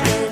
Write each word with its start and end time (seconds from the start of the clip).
برات 0.00 0.31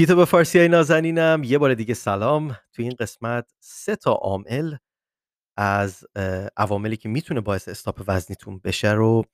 کیتو 0.00 0.16
به 0.16 0.24
فارسی 0.24 0.58
های 0.58 0.68
نازنینم؟ 0.68 1.42
یه 1.44 1.58
بار 1.58 1.74
دیگه 1.74 1.94
سلام. 1.94 2.48
تو 2.72 2.82
این 2.82 2.94
قسمت 2.98 3.52
سه 3.60 3.96
تا 3.96 4.12
عامل 4.12 4.76
از 5.56 6.04
عواملی 6.56 6.96
که 6.96 7.08
می‌تونه 7.08 7.40
باعث 7.40 7.68
stop 7.68 8.04
وزنیتون 8.08 8.58
بشه 8.64 8.92
رو 8.92 9.24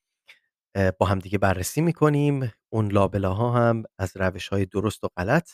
با 0.98 1.06
هم 1.06 1.19
دیگه 1.19 1.39
بررسی 1.39 1.81
می‌کنیم. 1.81 2.53
اون 2.72 2.92
لابلاها 2.92 3.50
هم 3.50 3.82
از 3.99 4.16
روش 4.16 4.49
های 4.49 4.66
درست 4.66 5.05
و 5.05 5.09
غلط 5.16 5.50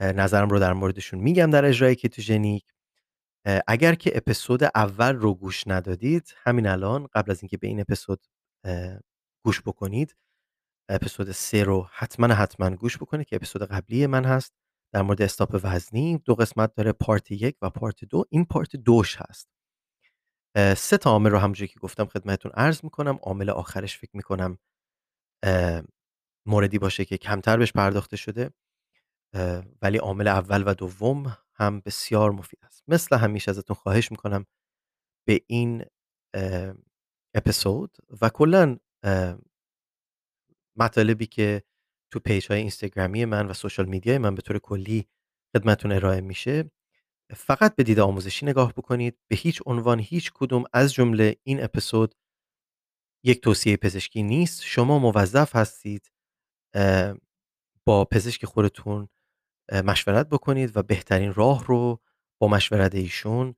نظرم 0.00 0.48
رو 0.48 0.58
در 0.58 0.72
موردشون 0.72 1.20
میگم 1.20 1.50
در 1.50 1.64
اجرای 1.64 1.94
کیتوژنیک. 1.94 2.64
اه، 3.46 3.60
اگر 3.66 3.94
که 3.94 4.12
اپیزود 4.14 4.64
اول 4.74 5.16
رو 5.16 5.34
گوش 5.34 5.66
ندادید 5.66 6.34
همین 6.36 6.66
الان 6.66 7.08
قبل 7.14 7.30
از 7.30 7.42
اینکه 7.42 7.56
به 7.56 7.66
این 7.66 7.80
اپیزود 7.80 8.26
گوش 9.44 9.62
بکنید 9.66 10.16
اپیزود 10.90 11.32
سه 11.32 11.64
رو 11.64 11.88
حتما 11.92 12.34
حتما 12.34 12.70
گوش 12.70 12.96
بکنید 12.96 13.26
که 13.26 13.36
اپیزود 13.36 13.62
قبلی 13.62 14.06
من 14.06 14.24
هست. 14.24 14.54
در 14.94 15.02
مورد 15.02 15.22
استاپ 15.22 15.60
وزنی 15.64 16.18
دو 16.18 16.34
قسمت 16.34 16.74
داره 16.74 16.92
پارت 16.92 17.30
یک 17.30 17.56
و 17.62 17.70
پارت 17.70 18.04
دو. 18.04 18.24
این 18.30 18.44
پارت 18.44 18.76
دوش 18.76 19.16
هست. 19.16 19.48
سه 20.76 20.98
تا 20.98 21.10
عامل 21.10 21.30
رو 21.30 21.38
همونجوری 21.38 21.68
که 21.68 21.80
گفتم 21.80 22.04
خدمتتون 22.04 22.52
عرض 22.54 22.84
می‌کنم. 22.84 23.18
عامل 23.22 23.50
آخرش 23.50 23.98
فکر 23.98 24.10
می‌کنم 24.14 24.58
موردی 26.46 26.78
باشه 26.78 27.04
که 27.04 27.18
کمتر 27.18 27.56
بهش 27.56 27.72
پرداخته 27.72 28.16
شده. 28.16 28.50
ولی 29.82 29.98
عامل 29.98 30.28
اول 30.28 30.62
و 30.66 30.74
دوم 30.74 31.36
هم 31.54 31.80
بسیار 31.80 32.30
مفید 32.30 32.58
است. 32.62 32.84
مثل 32.88 33.16
همیشه 33.16 33.50
ازتون 33.50 33.76
خواهش 33.76 34.10
می‌کنم 34.10 34.46
به 35.26 35.40
این 35.46 35.84
اپیزود 37.34 37.96
و 38.20 38.28
کلا 38.28 38.76
مطالبی 40.76 41.26
که 41.26 41.62
تو 42.12 42.20
page 42.20 42.46
های 42.46 42.58
اینستاگرامی 42.58 43.24
من 43.24 43.46
و 43.46 43.52
social 43.52 43.86
media 43.86 44.13
ی 44.13 44.18
من 44.18 44.34
به 44.34 44.42
طور 44.42 44.58
کلی 44.58 45.08
خدمتون 45.56 45.92
ارائه 45.92 46.20
میشه 46.20 46.70
فقط 47.36 47.76
به 47.76 47.82
دید 47.82 48.00
آموزشی 48.00 48.46
نگاه 48.46 48.72
بکنید. 48.72 49.18
به 49.28 49.36
هیچ 49.36 49.62
عنوان 49.66 49.98
هیچ 49.98 50.32
کدوم 50.34 50.64
از 50.72 50.92
جمله 50.92 51.36
این 51.42 51.64
اپیزود 51.64 52.14
یک 53.24 53.40
توصیه 53.40 53.76
پزشکی 53.76 54.22
نیست. 54.22 54.62
شما 54.62 54.98
موظف 54.98 55.56
هستید 55.56 56.12
با 57.86 58.04
پزشک 58.04 58.44
خودتون 58.44 59.08
مشورت 59.72 60.28
بکنید 60.28 60.76
و 60.76 60.82
بهترین 60.82 61.34
راه 61.34 61.64
رو 61.64 62.00
با 62.40 62.48
مشورت 62.48 62.94
ایشون 62.94 63.54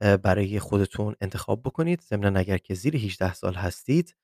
برای 0.00 0.58
خودتون 0.60 1.16
انتخاب 1.20 1.62
بکنید. 1.62 2.00
ضمن 2.00 2.36
اگر 2.36 2.58
که 2.58 2.74
زیر 2.74 2.96
18 2.96 3.34
سال 3.34 3.54
هستید 3.54 4.16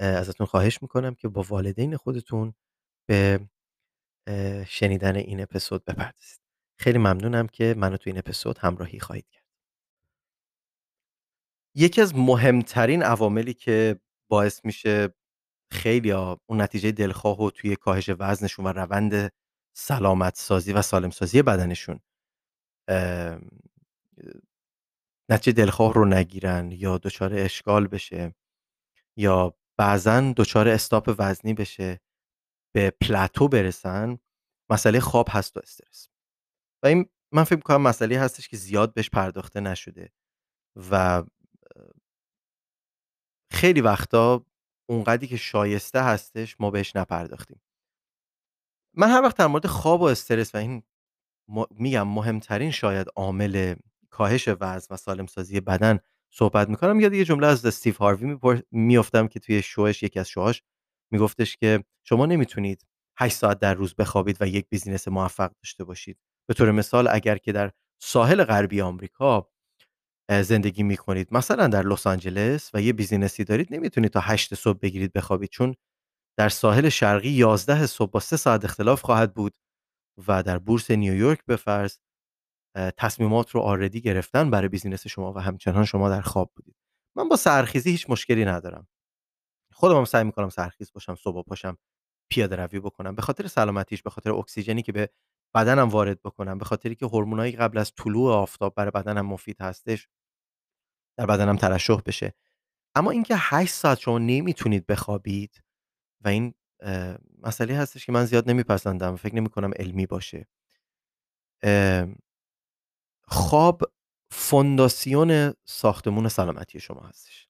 ازتون 0.00 0.46
خواهش 0.46 0.82
می‌کنم 0.82 1.14
که 1.14 1.28
با 1.28 1.42
والدین 1.48 1.96
خودتون 1.96 2.54
به 3.08 3.48
شنیدن 4.66 5.16
این 5.16 5.42
اپیزود 5.42 5.84
بپردازید. 5.84 6.40
خیلی 6.78 6.98
ممنونم 6.98 7.46
که 7.46 7.74
منو 7.78 7.96
تو 7.96 8.10
این 8.10 8.18
اپیزود 8.18 8.58
همراهی 8.58 9.00
خواهید 9.00 9.28
کرد. 9.28 9.44
یکی 11.76 12.00
از 12.00 12.14
مهمترین 12.14 13.02
عواملی 13.02 13.54
که 13.54 14.00
باعث 14.30 14.64
میشه 14.64 15.14
خیلی 15.72 16.12
اون 16.12 16.38
نتیجه 16.50 16.92
دلخواه 16.92 17.42
و 17.42 17.50
توی 17.50 17.76
کاهش 17.76 18.10
وزنشون 18.18 18.66
و 18.66 18.68
روند 18.68 19.32
سلامت 19.76 20.36
سازی 20.36 20.72
و 20.72 20.82
سالم 20.82 21.10
سازی 21.10 21.42
بدنشون 21.42 22.00
نتیجه 25.30 25.52
دلخواه 25.52 25.94
رو 25.94 26.04
نگیرن 26.04 26.72
یا 26.72 26.98
دچار 26.98 27.34
اشکال 27.34 27.86
بشه 27.88 28.34
یا 29.16 29.59
بعضا 29.80 30.32
دچار 30.36 30.68
استاپ 30.68 31.14
وزنی 31.18 31.54
بشه 31.54 32.00
به 32.74 32.90
پلاتو 32.90 33.48
برسن 33.48 34.18
مسئله 34.70 35.00
خواب 35.00 35.26
هست 35.30 35.56
و 35.56 35.60
استرس. 35.60 36.08
و 36.82 36.86
این 36.86 37.06
من 37.32 37.44
فکر 37.44 37.56
می‌کنم 37.56 37.82
مسئله 37.82 38.20
هستش 38.20 38.48
که 38.48 38.56
زیاد 38.56 38.94
بهش 38.94 39.10
پرداخته 39.10 39.60
نشده 39.60 40.12
و 40.90 41.24
خیلی 43.52 43.80
وقتا 43.80 44.46
اونقدری 44.88 45.26
که 45.26 45.36
شایسته 45.36 46.02
هستش 46.02 46.60
ما 46.60 46.70
بهش 46.70 46.96
نپرداختیم. 46.96 47.60
من 48.96 49.10
هر 49.10 49.22
وقت 49.22 49.36
در 49.36 49.46
مورد 49.46 49.66
خواب 49.66 50.00
و 50.00 50.04
استرس 50.04 50.54
و 50.54 50.58
این 50.58 50.82
میگم 51.70 52.08
مهمترین 52.08 52.70
شاید 52.70 53.06
عامل 53.16 53.74
کاهش 54.10 54.48
وزن 54.60 54.94
و 54.94 54.96
سالم 54.96 55.26
سازی 55.26 55.60
بدن 55.60 55.98
صحبت 56.32 56.68
می‌کنم. 56.68 57.00
یاد 57.00 57.14
یه 57.14 57.24
جمله 57.24 57.46
از 57.46 57.66
استیو 57.66 57.94
هاروی 57.94 58.38
میافتم 58.70 59.28
که 59.28 59.40
توی 59.40 59.62
شوش 59.62 60.02
یکی 60.02 60.20
از 60.20 60.28
شوهاش 60.28 60.62
میگفتش 61.12 61.56
که 61.56 61.84
شما 62.04 62.26
نمی‌تونید 62.26 62.86
8 63.18 63.36
ساعت 63.36 63.58
در 63.58 63.74
روز 63.74 63.94
بخوابید 63.94 64.36
و 64.40 64.46
یک 64.46 64.66
بیزینس 64.68 65.08
موفق 65.08 65.52
داشته 65.62 65.84
باشید. 65.84 66.18
به 66.48 66.54
طور 66.54 66.70
مثال 66.70 67.08
اگر 67.10 67.38
که 67.38 67.52
در 67.52 67.70
ساحل 68.02 68.44
غربی 68.44 68.80
آمریکا 68.80 69.50
زندگی 70.30 70.82
می‌کنید 70.82 71.28
مثلا 71.30 71.66
در 71.66 71.82
لس 71.82 72.06
آنجلس 72.06 72.70
و 72.74 72.82
یه 72.82 72.92
business 72.92 73.38
ی 73.38 73.44
دارید 73.44 73.74
نمی‌تونید 73.74 74.10
تا 74.10 74.20
8 74.20 74.54
صبح 74.54 74.78
بگیرید 74.78 75.12
بخوابید. 75.12 75.50
چون 75.50 75.74
در 76.38 76.48
ساحل 76.48 76.88
شرقی 76.88 77.30
11 77.30 77.86
صبح 77.86 78.10
با 78.10 78.20
3 78.20 78.36
ساعت 78.36 78.64
اختلاف 78.64 79.02
خواهد 79.02 79.34
بود 79.34 79.56
و 80.28 80.42
در 80.42 80.58
بورس 80.58 80.90
نیویورک 80.90 81.44
یه 81.46 81.56
تصمیمات 82.74 83.50
رو 83.50 83.60
already 83.60 84.00
گرفتن 84.00 84.50
برای 84.50 84.68
business 84.68 85.06
شما 85.06 85.32
و 85.32 85.38
همچنان 85.38 85.84
شما 85.84 86.08
در 86.08 86.20
خواب 86.20 86.52
بودید. 86.56 86.76
من 87.16 87.28
با 87.28 87.36
سحرخیزی 87.36 87.90
هیچ 87.90 88.10
مشکلی 88.10 88.44
ندارم. 88.44 88.88
خودم 89.72 89.96
هم 89.96 90.04
سعی 90.04 90.24
می‌کنم 90.24 90.48
سحرخیز 90.48 90.92
باشم 90.92 91.14
صبح 91.14 91.42
پاشم 91.42 91.78
پیاده 92.30 92.56
روی 92.56 92.80
بکنم. 92.80 93.14
به 93.14 93.22
خاطر 93.22 93.46
سلامتیش 93.46 94.02
به 94.02 94.10
خاطر 94.10 94.30
اکسیژنی 94.30 94.82
که 94.82 94.92
به 94.92 95.10
بدنم 95.54 95.88
وارد 95.88 96.22
بکنم 96.22 96.58
به 96.58 96.64
خاطری 96.64 96.94
که 96.94 97.06
هورمونایی 97.06 97.52
قبل 97.52 97.78
از 97.78 97.92
طلوع 97.94 98.32
آفتاب 98.32 98.74
برای 98.74 98.90
بدنم 98.90 99.26
مفید 99.26 99.60
هستش 99.60 100.08
در 101.18 101.26
بدنم 101.26 101.56
ترشح 101.56 102.00
بشه. 102.06 102.34
اما 102.94 103.10
اینکه 103.10 103.34
8 103.38 103.72
ساعت 103.72 103.98
شما 103.98 104.18
نمی‌تونید 104.18 104.86
بخوابید 104.86 105.62
و 106.24 106.28
این 106.28 106.54
مسئله 107.42 107.76
هستش 107.76 108.06
که 108.06 108.12
من 108.12 108.24
زیاد 108.24 108.50
نمیپسندم 108.50 109.16
فکر 109.16 109.34
نمی‌کنم 109.34 109.70
علمی 109.76 110.06
باشه. 110.06 110.48
خواب 113.30 113.82
فونداسیون 114.32 115.54
ساختمون 115.64 116.28
سلامتی 116.28 116.80
شما 116.80 117.00
هستش. 117.00 117.48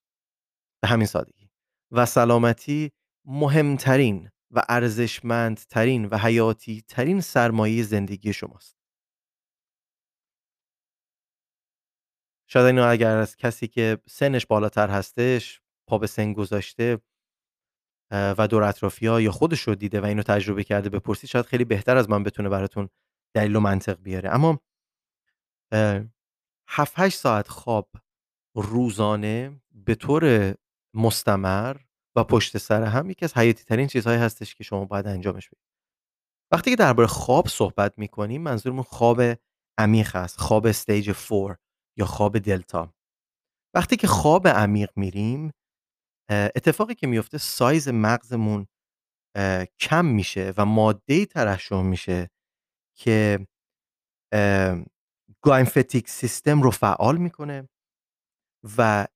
به 0.83 0.87
همین 0.87 1.07
سادگی. 1.07 1.49
و 1.91 2.05
سلامتی 2.05 2.91
مهمترین 3.25 4.29
و 4.51 4.61
ارزشمندترین 4.69 6.05
و 6.05 6.17
حیاتی 6.17 6.81
ترین 6.87 7.21
سرمایه 7.21 7.83
زندگی 7.83 8.33
شماست. 8.33 8.77
شاید 12.47 12.65
اینو 12.65 12.87
اگر 12.89 13.17
از 13.17 13.35
کسی 13.35 13.67
که 13.67 13.97
سنش 14.09 14.45
بالاتر 14.45 14.89
هستش 14.89 15.61
پا 15.87 15.97
به 15.97 16.07
سن 16.07 16.33
گذاشته 16.33 17.01
و 18.11 18.47
دور 18.49 18.63
اطرافیا 18.63 19.21
یا 19.21 19.31
خودش 19.31 19.61
رو 19.61 19.75
دیده 19.75 20.01
و 20.01 20.05
اینو 20.05 20.23
تجربه 20.23 20.63
کرده 20.63 20.89
بپرسید 20.89 21.29
شاید 21.29 21.45
خیلی 21.45 21.65
بهتر 21.65 21.97
از 21.97 22.09
من 22.09 22.23
بتونه 22.23 22.49
براتون 22.49 22.89
دلیل 23.35 23.55
و 23.55 23.59
منطق 23.59 24.01
بیاره. 24.01 24.29
اما 24.29 24.59
7 25.73 26.93
8 26.95 27.17
ساعت 27.17 27.47
خواب 27.47 27.89
روزانه 28.55 29.61
به 29.71 29.95
طور 29.95 30.55
مستمر 30.95 31.77
و 32.15 32.23
پشت 32.23 32.57
سر 32.57 32.83
هم 32.83 33.09
یکی 33.09 33.25
از 33.25 33.37
حیاتی 33.37 33.63
ترین 33.63 33.87
چیزهایی 33.87 34.19
هستش 34.19 34.55
که 34.55 34.63
شما 34.63 34.85
باید 34.85 35.07
انجامش 35.07 35.49
بدید 35.49 35.71
وقتی 36.51 36.69
که 36.69 36.75
درباره 36.75 37.07
خواب 37.07 37.47
صحبت 37.47 37.99
می‌کنیم 37.99 38.41
منظورمون 38.41 38.83
خواب 38.83 39.21
عمیق 39.77 40.15
هست 40.15 40.39
خواب 40.39 40.67
استیج 40.67 41.11
4 41.11 41.57
یا 41.97 42.05
خواب 42.05 42.37
دلتا. 42.39 42.93
وقتی 43.75 43.95
که 43.95 44.07
خواب 44.07 44.47
عمیق 44.47 44.89
میریم 44.95 45.51
اتفاقی 46.31 46.95
که 46.95 47.07
میفته 47.07 47.37
سایز 47.37 47.87
مغزمون 47.87 48.67
کم 49.79 50.05
میشه 50.05 50.53
و 50.57 50.65
ماده 50.65 51.25
ترشح 51.25 51.81
میشه 51.81 52.29
که 52.97 53.47
گاینفتیک 55.41 56.09
سیستم 56.09 56.61
رو 56.61 56.71
فعال 56.71 57.17
می‌کنه 57.17 57.69
و 58.77 59.07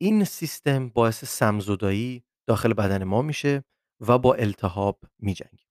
این 0.00 0.24
سیستم 0.24 0.88
باعث 0.88 1.24
سمزدایی 1.24 2.24
داخل 2.46 2.74
بدن 2.74 3.04
ما 3.04 3.22
میشه 3.22 3.64
و 4.00 4.18
با 4.18 4.34
التهاب 4.34 5.04
میجنگه 5.18 5.64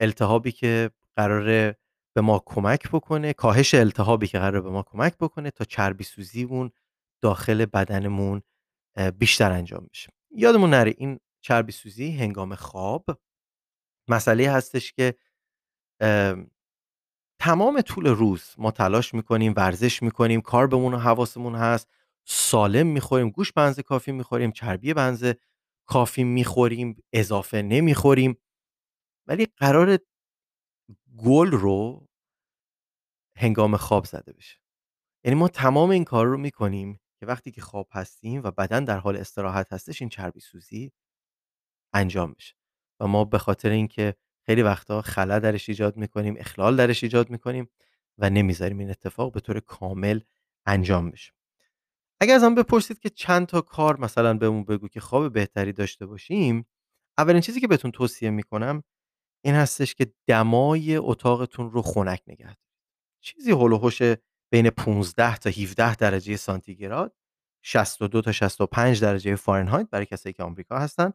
التهابی 0.00 0.52
که 0.52 0.90
قراره 1.16 1.76
به 2.14 2.20
ما 2.20 2.42
کمک 2.46 2.88
بکنه 2.88 3.32
کاهش 3.32 3.74
التهابی 3.74 4.26
که 4.26 4.38
قراره 4.38 4.60
به 4.60 4.70
ما 4.70 4.82
کمک 4.82 5.16
بکنه 5.18 5.50
تا 5.50 5.64
چربی 5.64 6.04
سوزیمون 6.04 6.70
داخل 7.22 7.64
بدنمون 7.64 8.42
بیشتر 9.18 9.52
انجام 9.52 9.86
بشه. 9.92 10.12
یادمون 10.30 10.70
نره 10.70 10.94
این 10.98 11.20
چربی 11.40 11.72
سوزی 11.72 12.10
هنگام 12.10 12.54
خواب 12.54 13.04
مسئله 14.08 14.50
هستش 14.50 14.92
که 14.92 15.14
تمام 17.44 17.80
طول 17.80 18.06
روز 18.06 18.54
ما 18.58 18.70
تلاش 18.70 19.14
می‌کنیم 19.14 19.54
ورزش 19.56 20.02
می‌کنیم 20.02 20.40
کار 20.40 20.66
بمون 20.66 20.94
و 20.94 20.98
حواسمون 20.98 21.54
هست 21.54 21.88
سالم 22.24 22.86
می‌خوریم 22.86 23.30
گوش 23.30 23.52
بنز 23.52 23.80
کافی 23.80 24.12
می‌خوریم 24.12 24.52
چربی 24.52 24.94
بنز 24.94 25.32
کافی 25.88 26.24
می‌خوریم 26.24 27.02
اضافه 27.12 27.62
نمی‌خوریم. 27.62 28.36
ولی 29.28 29.46
قرار 29.56 29.98
گل 31.24 31.50
رو 31.50 32.06
هنگام 33.36 33.76
خواب 33.76 34.04
زده 34.04 34.32
بشه. 34.32 34.58
یعنی 35.24 35.38
ما 35.38 35.48
تمام 35.48 35.90
این 35.90 36.04
کار 36.04 36.26
رو 36.26 36.38
می‌کنیم 36.38 37.00
که 37.20 37.26
وقتی 37.26 37.50
که 37.50 37.60
خواب 37.60 37.88
هستیم 37.92 38.42
و 38.44 38.50
بدن 38.50 38.84
در 38.84 38.98
حال 38.98 39.16
استراحت 39.16 39.72
هستش 39.72 40.02
این 40.02 40.08
چربی 40.08 40.40
سوزی 40.40 40.92
انجام 41.94 42.32
بشه. 42.32 42.54
و 43.00 43.06
ما 43.06 43.24
به 43.24 43.38
خاطر 43.38 43.70
اینکه 43.70 44.14
خیلی 44.46 44.62
وقتا 44.62 45.02
خلا 45.02 45.38
درش 45.38 45.68
ایجاد 45.68 45.96
می‌کنیم 45.96 46.34
اخلال 46.38 46.76
درش 46.76 47.02
ایجاد 47.02 47.30
می‌کنیم 47.30 47.68
و 48.18 48.30
نمی‌ذاریم 48.30 48.78
این 48.78 48.90
اتفاق 48.90 49.32
به 49.32 49.40
طور 49.40 49.60
کامل 49.60 50.20
انجام 50.66 51.10
بشه 51.10 51.32
اگر 52.20 52.34
از 52.34 52.42
من 52.42 52.54
بپرسید 52.54 52.98
که 52.98 53.10
چند 53.10 53.46
تا 53.46 53.60
کار 53.60 54.00
مثلا 54.00 54.34
بهمون 54.34 54.64
بگو 54.64 54.88
که 54.88 55.00
خواب 55.00 55.32
بهتری 55.32 55.72
داشته 55.72 56.06
باشیم 56.06 56.66
اولین 57.18 57.40
چیزی 57.40 57.60
که 57.60 57.68
بهتون 57.68 57.90
توصیه 57.90 58.30
می‌کنم 58.30 58.82
این 59.44 59.54
هستش 59.54 59.94
که 59.94 60.12
دمای 60.26 60.96
اتاقتون 60.96 61.70
رو 61.70 61.82
خنک 61.82 62.22
نگه. 62.26 62.56
چیزی 63.20 63.50
هول 63.50 64.16
بین 64.52 64.70
15 64.70 65.36
تا 65.36 65.50
17 65.50 65.96
درجه 65.96 66.36
سانتیگراد 66.36 67.16
62 67.62 68.20
تا 68.22 68.32
65 68.32 69.00
درجه 69.00 69.36
فارنهایت 69.36 69.90
برای 69.90 70.06
کسایی 70.06 70.32
که 70.32 70.42
آمریکا 70.42 70.78
هستن 70.78 71.12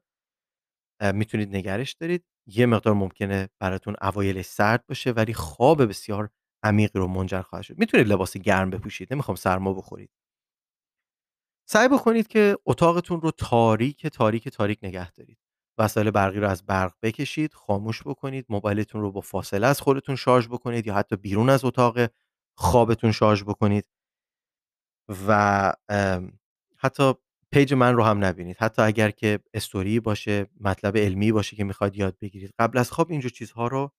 می‌تونید 1.13 1.56
نگرش 1.56 1.94
دارید 1.94 2.25
یه 2.47 2.65
مقدار 2.65 2.94
ممکنه 2.94 3.49
براتون 3.59 3.95
اوایلش 4.01 4.45
سرد 4.45 4.85
باشه 4.88 5.11
ولی 5.11 5.33
خواب 5.33 5.85
بسیار 5.85 6.29
عمیقی 6.63 6.99
رو 6.99 7.07
منجر 7.07 7.41
خواهد 7.41 7.65
شد. 7.65 7.79
می‌تونید 7.79 8.07
لباس 8.07 8.38
گرم 8.38 8.69
بپوشید 8.69 9.13
نمی‌خوام 9.13 9.35
سرما 9.35 9.73
بخورید. 9.73 10.09
سعی 11.69 11.88
بکنید 11.88 12.27
که 12.27 12.57
اتاقتون 12.65 13.21
رو 13.21 13.31
تاریک 13.31 14.07
تاریک 14.07 14.49
تاریک 14.49 14.79
نگه 14.83 15.11
دارید. 15.11 15.38
وسایل 15.77 16.11
برقی 16.11 16.39
رو 16.39 16.49
از 16.49 16.65
برق 16.65 16.94
بکشید 17.01 17.53
خاموش 17.53 18.03
بکنید 18.03 18.45
موبایلتون 18.49 19.01
رو 19.01 19.11
با 19.11 19.21
فاصله 19.21 19.67
از 19.67 19.81
خودتون 19.81 20.15
شارژ 20.15 20.47
بکنید 20.47 20.88
یا 20.88 20.95
حتی 20.95 21.15
بیرون 21.15 21.49
از 21.49 21.65
اتاق 21.65 21.97
خوابتون 22.57 23.11
شارژ 23.11 23.44
بکنید 23.44 23.85
و 25.27 25.73
حتی 26.77 27.13
page 27.54 27.74
من 27.73 27.95
رو 27.95 28.03
هم 28.03 28.25
نبینید. 28.25 28.57
حتی 28.59 28.81
اگر 28.81 29.11
که 29.11 29.39
استوری 29.53 29.99
باشه 29.99 30.47
مطلب 30.59 30.97
علمی 30.97 31.31
باشه 31.31 31.55
که 31.55 31.63
می‌خواید 31.63 31.95
یاد 31.95 32.17
بگیرید. 32.19 32.53
قبل 32.59 32.77
از 32.77 32.91
خواب 32.91 33.11
اینجور 33.11 33.31
چیزها 33.31 33.67
رو 33.67 33.91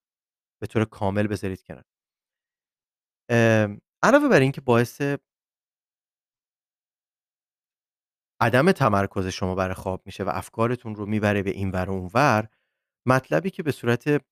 به 0.60 0.66
طور 0.66 0.84
کامل 0.84 1.26
بذارید 1.26 1.62
کنار. 1.62 1.84
علاوه 4.02 4.28
بر 4.28 4.40
اینکه 4.40 4.60
باعث 4.60 5.02
عدم 8.40 8.72
تمرکز 8.72 9.26
شما 9.26 9.54
برای 9.54 9.74
خواب 9.74 10.02
میشه 10.06 10.24
و 10.24 10.28
افکارتون 10.28 10.94
رو 10.94 11.06
می‌بره 11.06 11.42
به 11.42 11.50
این 11.50 11.70
ور 11.70 11.90
و 11.90 11.92
اون 11.92 12.10
ور 12.14 12.48
مطلبی 13.06 13.50
که 13.50 13.62
به 13.62 13.72
صورت 13.72 14.24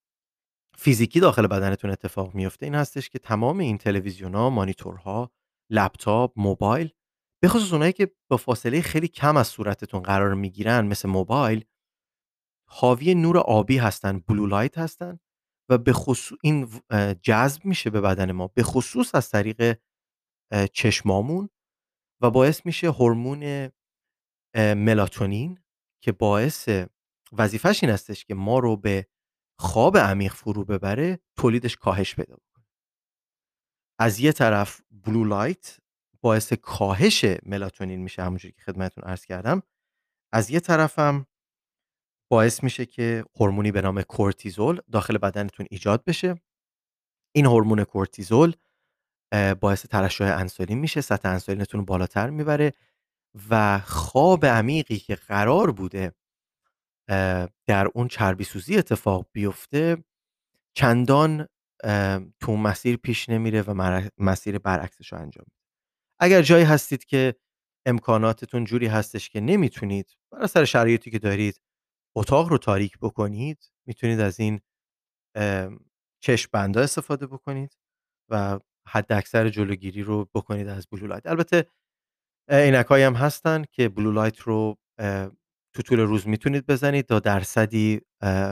فیزیکی 0.78 1.20
داخل 1.20 1.46
بدنتون 1.46 1.90
اتفاق 1.90 2.34
میفته 2.34 2.66
این 2.66 2.74
هستش 2.74 3.08
که 3.08 3.18
تمام 3.18 3.58
این 3.58 3.78
تلویزیون‌ها، 3.78 4.50
مانیتورها، 4.50 5.30
لپتاپ، 5.70 6.32
موبایل 6.36 6.92
به 7.42 7.48
خصوص 7.48 7.72
اونایی 7.72 7.92
که 7.92 8.14
با 8.30 8.36
فاصله 8.36 8.80
خیلی 8.80 9.08
کم 9.08 9.36
از 9.36 9.48
صورتتون 9.48 10.00
قرار 10.00 10.34
می‌گیرن 10.34 10.86
مثل 10.86 11.08
موبایل 11.08 11.64
حاوی 12.68 13.14
نور 13.14 13.38
آبی 13.38 13.78
هستن 13.78 14.18
بلو 14.18 14.46
لایت 14.46 14.78
هستن 14.78 15.18
و 15.70 15.78
به 15.78 15.92
خصوص 15.92 16.38
این 16.42 16.68
جذب 17.22 17.64
میشه 17.64 17.90
به 17.90 18.00
بدن 18.00 18.32
ما. 18.32 18.48
به 18.48 18.62
خصوص 18.62 19.14
از 19.14 19.30
طریق 19.30 19.78
چشمامون 20.72 21.48
و 22.22 22.30
باعث 22.30 22.66
میشه 22.66 22.90
هورمون 22.90 23.70
ملاتونین 24.56 25.58
که 26.02 26.12
باعث 26.12 26.68
وظیفش 27.32 27.84
این 27.84 27.92
هستش 27.92 28.24
که 28.24 28.34
ما 28.34 28.58
رو 28.58 28.76
به 28.76 29.06
خواب 29.58 29.96
عمیق 29.98 30.32
فرو 30.32 30.64
ببره 30.64 31.20
تولیدش 31.36 31.76
کاهش 31.76 32.14
پیدا 32.14 32.36
بکنه. 32.36 32.66
از 34.00 34.20
یه 34.20 34.32
طرف 34.32 34.80
blue 34.90 35.24
light 35.24 35.78
باعث 36.26 36.52
کاهش 36.52 37.24
ملاتونین 37.42 38.00
میشه 38.00 38.22
همونجوری 38.22 38.52
که 38.52 38.62
خدمتتون 38.62 39.04
عرض 39.04 39.24
کردم. 39.24 39.62
از 40.32 40.50
یه 40.50 40.60
طرفم 40.60 41.26
باعث 42.30 42.62
میشه 42.62 42.86
که 42.86 43.24
هورمونی 43.40 43.72
به 43.72 43.80
نام 43.82 44.02
کورتیزول 44.02 44.80
داخل 44.92 45.18
بدنتون 45.18 45.66
ایجاد 45.70 46.04
بشه. 46.04 46.40
این 47.34 47.46
هورمون 47.46 47.84
کورتیزول 47.84 48.56
باعث 49.60 49.86
ترشح 49.86 50.24
انسولین 50.24 50.78
میشه 50.78 51.00
سطح 51.00 51.28
انسولینتون 51.28 51.84
بالاتر 51.84 52.30
می‌بره 52.30 52.72
و 53.50 53.78
خواب 53.78 54.46
عمیقی 54.46 54.98
که 54.98 55.14
قرار 55.14 55.72
بوده 55.72 56.12
در 57.66 57.88
اون 57.94 58.08
چربی 58.08 58.44
سوزی 58.44 58.76
اتفاق 58.78 59.26
بیفته 59.32 60.04
چندان 60.74 61.48
تو 62.40 62.56
مسیر 62.56 62.96
پیش 62.96 63.28
نمیره 63.28 63.62
و 63.62 64.02
مسیر 64.18 64.58
برعکسش 64.58 65.12
رو 65.12 65.18
انجام 65.18 65.46
اگر 66.20 66.42
جایی 66.42 66.64
هستید 66.64 67.04
که 67.04 67.34
امکاناتتون 67.86 68.64
جوری 68.64 68.86
هستش 68.86 69.28
که 69.28 69.40
نمی‌تونید 69.40 70.16
بر 70.32 70.38
اثر 70.38 70.64
شرایطی 70.64 71.10
که 71.10 71.18
دارید 71.18 71.60
اتاق 72.16 72.48
رو 72.48 72.58
تاریک 72.58 72.98
بکنید 72.98 73.72
می‌تونید 73.86 74.20
از 74.20 74.40
این 74.40 74.60
چشم 76.22 76.50
بندا 76.52 76.80
استفاده 76.80 77.26
بکنید 77.26 77.78
و 78.30 78.60
حد 78.88 79.12
اکثر 79.12 79.48
جلوگیری 79.48 80.02
رو 80.02 80.28
بکنید 80.34 80.68
از 80.68 80.86
blue 80.92 81.06
light. 81.06 81.26
البته 81.26 81.66
عینک 82.48 82.90
هم 82.90 83.14
هستن 83.14 83.64
که 83.72 83.88
blue 83.88 84.12
light 84.12 84.38
رو 84.38 84.78
تو 85.74 85.82
طول 85.84 86.00
روز 86.00 86.28
می‌تونید 86.28 86.66
بزنید 86.66 87.06
تا 87.06 87.20
درصدی 87.20 88.00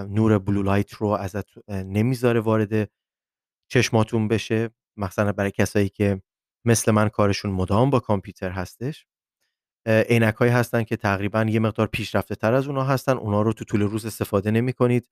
نور 0.09 0.39
blue 0.39 0.63
light 0.63 0.93
رو 0.93 1.09
ازت 1.09 1.69
نمی‌ذاره 1.69 2.41
وارد 2.41 2.91
چشماتون 3.71 4.29
بشه 4.29 4.71
مثلا 4.99 5.33
برای 5.33 5.51
کسایی 5.51 5.89
که 5.89 6.23
مثل 6.65 6.93
من 6.93 7.09
کارشون 7.09 7.51
مدام 7.51 7.91
با 7.91 8.01
کامپیوتر 8.01 8.51
هستش. 8.51 9.07
عینک‌هایی 9.87 10.53
هستن 10.53 10.83
که 10.85 10.97
تقریبا 10.97 11.47
یه 11.49 11.61
مقدار 11.61 11.87
پیشرفته‌تر 11.87 12.55
از 12.55 12.67
اونها 12.67 12.85
هستن. 12.85 13.13
اونا 13.13 13.43
رو 13.43 13.53
تو 13.53 13.65
طول 13.65 13.83
روز 13.83 14.07
استفاده 14.07 14.51
نمی‌کنید. 14.51 15.09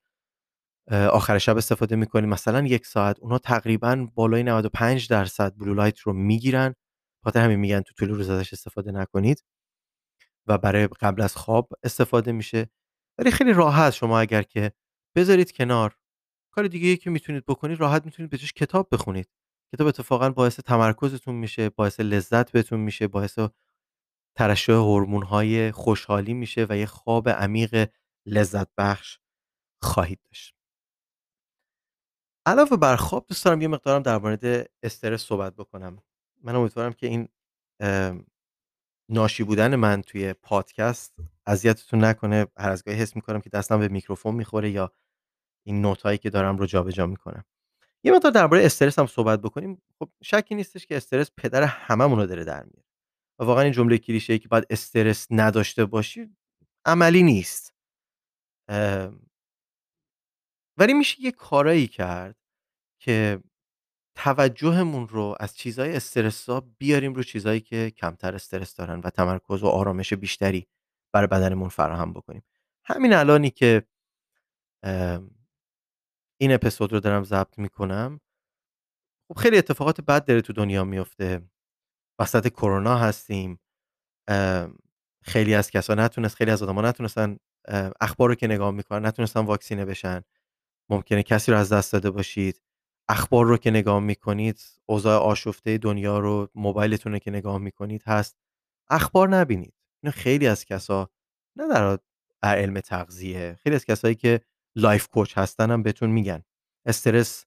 آخر 0.90 1.38
شب 1.38 1.56
استفاده 1.56 1.96
می‌کنید. 1.96 2.30
مثلا 2.30 2.66
یک 2.66 2.86
ساعت 2.86 3.18
اونا 3.20 3.38
تقریبا 3.38 4.08
بالای 4.14 4.42
95 4.42 5.08
درصد 5.08 5.54
بلو 5.56 5.74
لایت 5.74 5.98
رو 5.98 6.12
می‌گیرن. 6.12 6.74
خاطر 7.24 7.40
همین 7.40 7.58
میگن 7.58 7.80
تو 7.80 7.94
طول 7.94 8.08
روز 8.08 8.30
ازش 8.30 8.52
استفاده 8.52 8.92
نکنید. 8.92 9.44
و 10.46 10.58
برای 10.58 10.86
قبل 10.86 11.22
از 11.22 11.36
خواب 11.36 11.68
استفاده 11.82 12.32
میشه. 12.32 12.70
ولی 13.18 13.30
خیلی 13.30 13.52
راحت 13.52 13.92
شما 13.92 14.20
اگر 14.20 14.42
که 14.42 14.72
بذارید 15.16 15.52
کنار. 15.52 15.96
کار 16.50 16.66
دیگه 16.66 16.96
که 16.96 17.10
می‌تونید 17.10 17.44
بکنید 17.46 17.80
راحت 17.80 18.04
می‌تونید 18.04 18.30
بهش 18.30 18.52
کتاب 18.52 18.88
بخونید. 18.92 19.28
کتاب 19.72 19.86
اتفاقا 19.86 20.30
باعث 20.30 20.60
تمرکزتون 20.60 21.34
میشه 21.34 21.70
باعث 21.70 22.00
لذت 22.00 22.52
بهتون 22.52 22.80
میشه 22.80 23.08
باعث 23.08 23.38
ترشح 24.36 24.72
های 25.26 25.72
خوشحالی 25.72 26.34
میشه 26.34 26.66
و 26.68 26.76
یه 26.76 26.86
خواب 26.86 27.28
عمیق 27.28 27.90
لذت 28.26 28.68
بخش 28.78 29.18
خواهید 29.82 30.20
داشت. 30.24 30.54
علاوه 32.46 32.76
بر 32.76 32.96
خواب 32.96 33.26
دوست 33.26 33.44
دارم 33.44 33.62
یه 33.62 33.68
مقدارم 33.68 34.02
در 34.02 34.18
مورد 34.18 34.70
استرس 34.82 35.22
صحبت 35.22 35.56
بکنم. 35.56 36.02
من 36.42 36.56
امیدوارم 36.56 36.92
که 36.92 37.06
این 37.06 37.28
ناشی 39.10 39.44
بودن 39.44 39.76
من 39.76 40.02
توی 40.02 40.32
پادکست 40.32 41.14
اذیتتون 41.46 42.04
نکنه. 42.04 42.46
هر 42.56 42.70
از 42.70 42.84
گاهی 42.84 42.98
حس 42.98 43.16
می‌کنم 43.16 43.40
که 43.40 43.50
دستم 43.50 43.78
به 43.78 43.88
میکروفون 43.88 44.34
می‌خوره 44.34 44.70
یا 44.70 44.92
این 45.66 45.82
نوت 45.82 46.02
هایی 46.02 46.18
که 46.18 46.30
دارم 46.30 46.56
رو 46.56 46.66
جابجا 46.66 47.06
می‌کنم. 47.06 47.44
یه 48.04 48.12
مقدار 48.12 48.32
درباره 48.32 48.66
استرس 48.66 48.98
هم 48.98 49.06
صحبت 49.06 49.40
بکنیم. 49.40 49.82
خب 49.98 50.10
شکی 50.22 50.54
نیستش 50.54 50.86
که 50.86 50.96
استرس 50.96 51.30
پدر 51.36 51.62
هممون 51.62 52.18
رو 52.18 52.26
داره 52.26 52.44
در 52.44 52.62
میاره. 52.62 52.84
و 53.38 53.44
واقعا 53.44 53.64
این 53.64 53.72
جمله 53.72 53.98
کلیشه 53.98 54.38
که 54.38 54.48
باید 54.48 54.66
استرس 54.70 55.26
نداشته 55.30 55.84
باشی 55.84 56.36
عملی 56.84 57.22
نیست. 57.22 57.74
ولی 60.78 60.92
میشه 60.94 61.20
یه 61.20 61.30
کارایی 61.30 61.86
کرد 61.86 62.36
که 62.98 63.42
توجهمون 64.14 65.08
رو 65.08 65.36
از 65.40 65.56
چیزهای 65.56 65.96
استرسا 65.96 66.60
بیاریم 66.78 67.14
رو 67.14 67.22
چیزهایی 67.22 67.60
که 67.60 67.90
کمتر 67.90 68.34
استرس 68.34 68.74
دارن 68.74 69.00
و 69.00 69.10
تمرکز 69.10 69.62
و 69.62 69.66
آرامش 69.66 70.12
بیشتری 70.12 70.66
برای 71.12 71.26
بدنمون 71.26 71.68
فراهم 71.68 72.12
بکنیم. 72.12 72.42
همین 72.84 73.12
الانی 73.12 73.50
که 73.50 73.86
این 76.42 76.52
اپیزود 76.52 76.92
رو 76.92 77.00
دارم 77.00 77.24
ضبط 77.24 77.58
می‌کنم. 77.58 78.20
خب 79.28 79.38
خیلی 79.38 79.58
اتفاقات 79.58 80.00
بد 80.00 80.24
داره 80.24 80.40
تو 80.40 80.52
دنیا 80.52 80.84
میفته 80.84 81.42
وسط 82.18 82.48
کرونا 82.48 82.96
هستیم. 82.96 83.60
خیلی 85.24 85.54
از 85.54 85.70
کسا 85.70 85.94
نتونست 85.94 86.36
خیلی 86.36 86.50
از 86.50 86.62
آدما 86.62 86.82
نتونستن 86.82 87.36
اخبار 88.00 88.28
رو 88.28 88.34
که 88.34 88.46
نگاه 88.46 88.70
می‌کنن 88.70 89.06
نتونستن 89.06 89.40
واکسینه 89.40 89.84
بشن. 89.84 90.22
ممکنه 90.90 91.22
کسی 91.22 91.52
رو 91.52 91.58
از 91.58 91.72
دست 91.72 91.92
داده 91.92 92.10
باشید. 92.10 92.62
اخبار 93.08 93.46
رو 93.46 93.56
که 93.56 93.70
نگاه 93.70 94.00
می‌کنید 94.00 94.60
اوضاع 94.86 95.20
آشفته 95.20 95.78
دنیا 95.78 96.18
رو 96.18 96.48
موبایلتون 96.54 97.12
رو 97.12 97.18
که 97.18 97.30
نگاه 97.30 97.58
می‌کنید 97.58 98.02
هست. 98.06 98.36
اخبار 98.90 99.28
نبینید. 99.28 99.74
اینو 100.02 100.12
خیلی 100.12 100.46
از 100.46 100.64
کسا 100.64 101.10
نه 101.56 101.68
در 101.68 101.98
علم 102.42 102.80
تغذیه. 102.80 103.58
خیلی 103.62 103.74
از 103.76 103.84
کسایی 103.84 104.14
که 104.14 104.40
life 104.76 105.08
coach 105.08 105.38
هستن 105.38 105.70
هم 105.70 105.82
بهتون 105.82 106.10
میگن. 106.10 106.42
استرس 106.86 107.46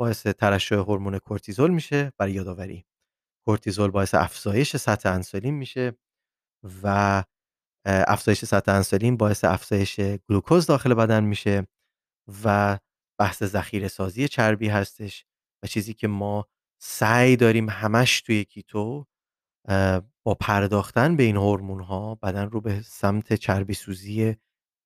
باعث 0.00 0.26
ترشح 0.26 0.76
هورمون 0.76 1.18
کورتیزول 1.18 1.70
میشه 1.70 2.12
برای 2.18 2.32
یادآوری. 2.32 2.86
کورتیزول 3.46 3.90
باعث 3.90 4.14
افزایش 4.14 4.76
سطح 4.76 5.10
انسولین 5.10 5.54
میشه 5.54 5.96
و 6.82 7.24
افزایش 7.86 8.44
سطح 8.44 8.72
انسولین 8.72 9.16
باعث 9.16 9.44
افزایش 9.44 10.00
گلوکوز 10.00 10.66
داخل 10.66 10.94
بدن 10.94 11.24
میشه 11.24 11.66
و 12.44 12.78
بحث 13.20 13.42
ذخیره 13.42 13.88
سازی 13.88 14.28
چربی 14.28 14.68
هستش 14.68 15.26
و 15.62 15.66
چیزی 15.66 15.94
که 15.94 16.08
ما 16.08 16.46
سعی 16.82 17.36
داریم 17.36 17.70
همش 17.70 18.20
توی 18.20 18.44
keto 18.44 19.06
با 20.26 20.34
پرداختن 20.40 21.16
به 21.16 21.22
این 21.22 21.36
هورمون 21.36 21.80
ها 21.82 22.14
بدن 22.14 22.50
رو 22.50 22.60
به 22.60 22.82
سمت 22.82 23.32
چربی 23.34 23.74
سوزی 23.74 24.36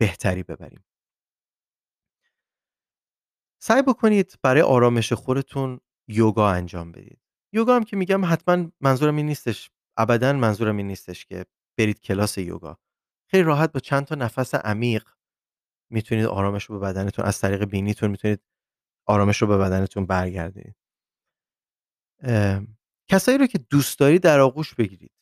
بهتری 0.00 0.42
ببریم. 0.42 0.84
سعی 3.62 3.82
بکنید 3.82 4.38
برای 4.42 4.62
آرامش 4.62 5.12
خودتون 5.12 5.80
یوگا 6.08 6.50
انجام 6.50 6.92
بدید. 6.92 7.20
یوگا 7.52 7.76
هم 7.76 7.84
که 7.84 7.96
میگم 7.96 8.24
حتما 8.24 8.70
منظورم 8.80 9.16
این 9.16 9.26
نیستش 9.26 9.70
ابدا 9.96 10.32
منظورم 10.32 10.76
این 10.76 10.86
نیستش 10.86 11.24
که 11.26 11.46
برید 11.78 12.00
کلاس 12.00 12.38
یوگا. 12.38 12.78
خیلی 13.30 13.42
راحت 13.42 13.72
با 13.72 13.80
چند 13.80 14.04
تا 14.04 14.14
نفس 14.14 14.54
عمیق 14.54 15.08
می‌تونید 15.90 16.26
آرامش 16.26 16.64
رو 16.64 16.78
به 16.78 16.86
بدنتون 16.86 17.24
از 17.24 17.40
طریق 17.40 17.64
بینیتون 17.64 18.10
می‌تونید 18.10 18.42
آرامش 19.06 19.42
رو 19.42 19.48
به 19.48 19.58
بدنتون 19.58 20.06
برگردید 20.06 20.76
کسایی 23.10 23.38
رو 23.38 23.46
که 23.46 23.58
دوست 23.58 23.98
دارید 23.98 24.22
در 24.22 24.40
آغوش 24.40 24.74
بگیرید. 24.74 25.12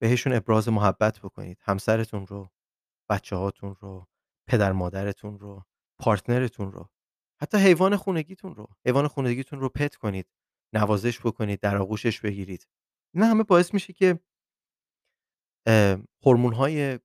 بهشون 0.00 0.32
ابراز 0.32 0.68
محبت 0.68 1.20
بکنید. 1.20 1.58
همسرتون 1.62 2.26
رو 2.26 2.50
بچه 3.10 3.36
هاتون 3.36 3.76
رو 3.80 4.06
پدر 4.48 4.72
مادرتون 4.72 5.38
رو 5.38 5.64
پارتنرتون 5.98 6.72
رو. 6.72 6.90
حتی 7.40 7.58
حیوان 7.58 7.96
خونگیتون 7.96 8.54
رو. 8.54 8.68
حیوان 8.86 9.08
خونگیتون 9.08 9.60
رو 9.60 9.68
پت 9.68 9.96
کنید 9.96 10.26
نوازش 10.74 11.20
بکنید 11.20 11.60
در 11.60 11.76
آغوشش 11.76 12.20
بگیرید. 12.20 12.68
این 13.14 13.24
همه 13.24 13.42
باعث 13.42 13.74
میشه 13.74 13.92
که 13.92 14.20
هورمون 16.24 16.52
های 16.52 16.98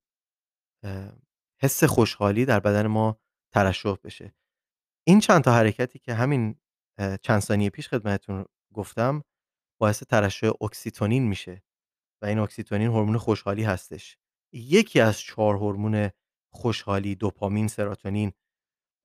حس 1.61 1.83
خوشحالی 1.83 2.45
در 2.45 2.59
بدن 2.59 2.87
ما 2.87 3.19
ترشح 3.53 3.95
بشه. 4.03 4.35
این 5.07 5.19
چند 5.19 5.43
تا 5.43 5.53
حرکتی 5.53 5.99
که 5.99 6.13
همین 6.13 6.59
چند 7.21 7.39
ثانیه 7.39 7.69
پیش 7.69 7.89
خدمتتون 7.89 8.45
گفتم 8.73 9.23
باعث 9.81 10.03
ترشح 10.03 10.51
اکسیتوسین 10.61 11.27
میشه 11.27 11.63
و 12.21 12.25
این 12.25 12.39
اکسیتوسین 12.39 12.87
هورمون 12.87 13.17
خوشحالی 13.17 13.63
هستش. 13.63 14.17
یکی 14.53 14.99
از 14.99 15.19
چهار 15.19 15.55
هورمون 15.55 16.09
خوشحالی 16.53 17.15
دوپامین 17.15 17.67
سروتونین 17.67 18.31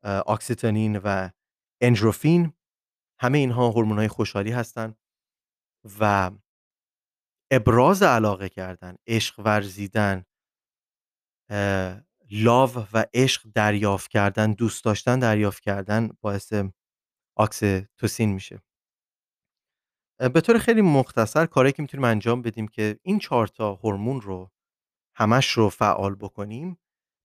اکسیتوسین 0.05 0.97
و 0.97 1.31
اندورفین 1.81 2.53
همه 3.21 3.39
اینها 3.39 3.69
هورمون‌های 3.69 4.09
خوشحالی 4.09 4.51
هستند 4.51 4.99
و 6.01 6.31
ابراز 7.51 8.03
علاقه 8.03 8.49
کردن 8.49 8.97
عشق 9.07 9.41
ورزیدن 9.41 10.25
love 12.31 12.71
و 12.93 13.05
عشق 13.15 13.43
دریافت 13.55 14.11
کردن 14.11 14.53
دوست 14.53 14.85
داشتن 14.85 15.19
دریافت 15.19 15.63
کردن 15.63 16.11
باعث 16.21 16.53
اکسیتوسین 17.39 18.33
میشه. 18.33 18.63
به 20.35 20.41
طور 20.41 20.59
خیلی 20.59 20.81
مختصر 20.81 21.47
کاری 21.47 21.73
که 21.73 21.83
می‌تونیم 21.83 22.05
انجام 22.05 22.43
بدیم 22.43 22.69
که 22.69 22.99
این 23.03 23.19
چهار 23.19 23.47
تا 23.47 23.75
هورمون 23.75 24.21
رو 24.21 24.51
همش 25.17 25.51
رو 25.51 25.69
فعال 25.69 26.15
بکنیم 26.15 26.79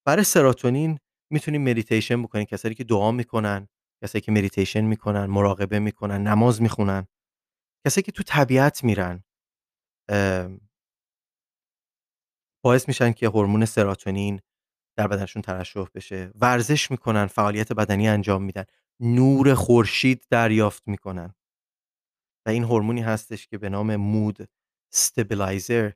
برای 0.07 0.23
سروتونین 0.23 0.99
می‌تونیم 1.33 1.63
مدیتیشن 1.63 2.23
بکنیم 2.23 2.45
کسایی 2.45 2.75
که 2.75 2.83
دعا 2.83 3.11
می‌کنن 3.11 3.67
کسایی 4.03 4.21
که 4.21 4.31
مدیتیشن 4.31 4.81
می‌کنن 4.81 5.25
مراقبه 5.25 5.79
می‌کنن 5.79 6.27
نماز 6.27 6.61
می‌خونن. 6.61 7.07
کسایی 7.87 8.03
که 8.03 8.11
تو 8.11 8.23
طبیعت 8.23 8.83
میرن 8.83 9.23
باعث 12.63 12.87
میشن 12.87 13.11
که 13.11 13.27
هورمون 13.27 13.65
سروتونین 13.65 14.41
در 14.97 15.07
بدنشون 15.07 15.41
ترشح 15.41 15.85
بشه. 15.95 16.31
ورزش 16.35 16.91
می‌کنن 16.91 17.25
فعالیت 17.25 17.73
بدنی 17.73 18.07
انجام 18.07 18.43
میدن. 18.43 18.63
نور 18.99 19.53
خورشید 19.53 20.27
دریافت 20.29 20.87
می‌کنن. 20.87 21.35
و 22.45 22.49
این 22.49 22.63
هورمونی 22.63 23.01
هستش 23.01 23.47
که 23.47 23.57
به 23.57 23.69
نام 23.69 23.95
mood 23.95 24.49
stabilizer 24.93 25.91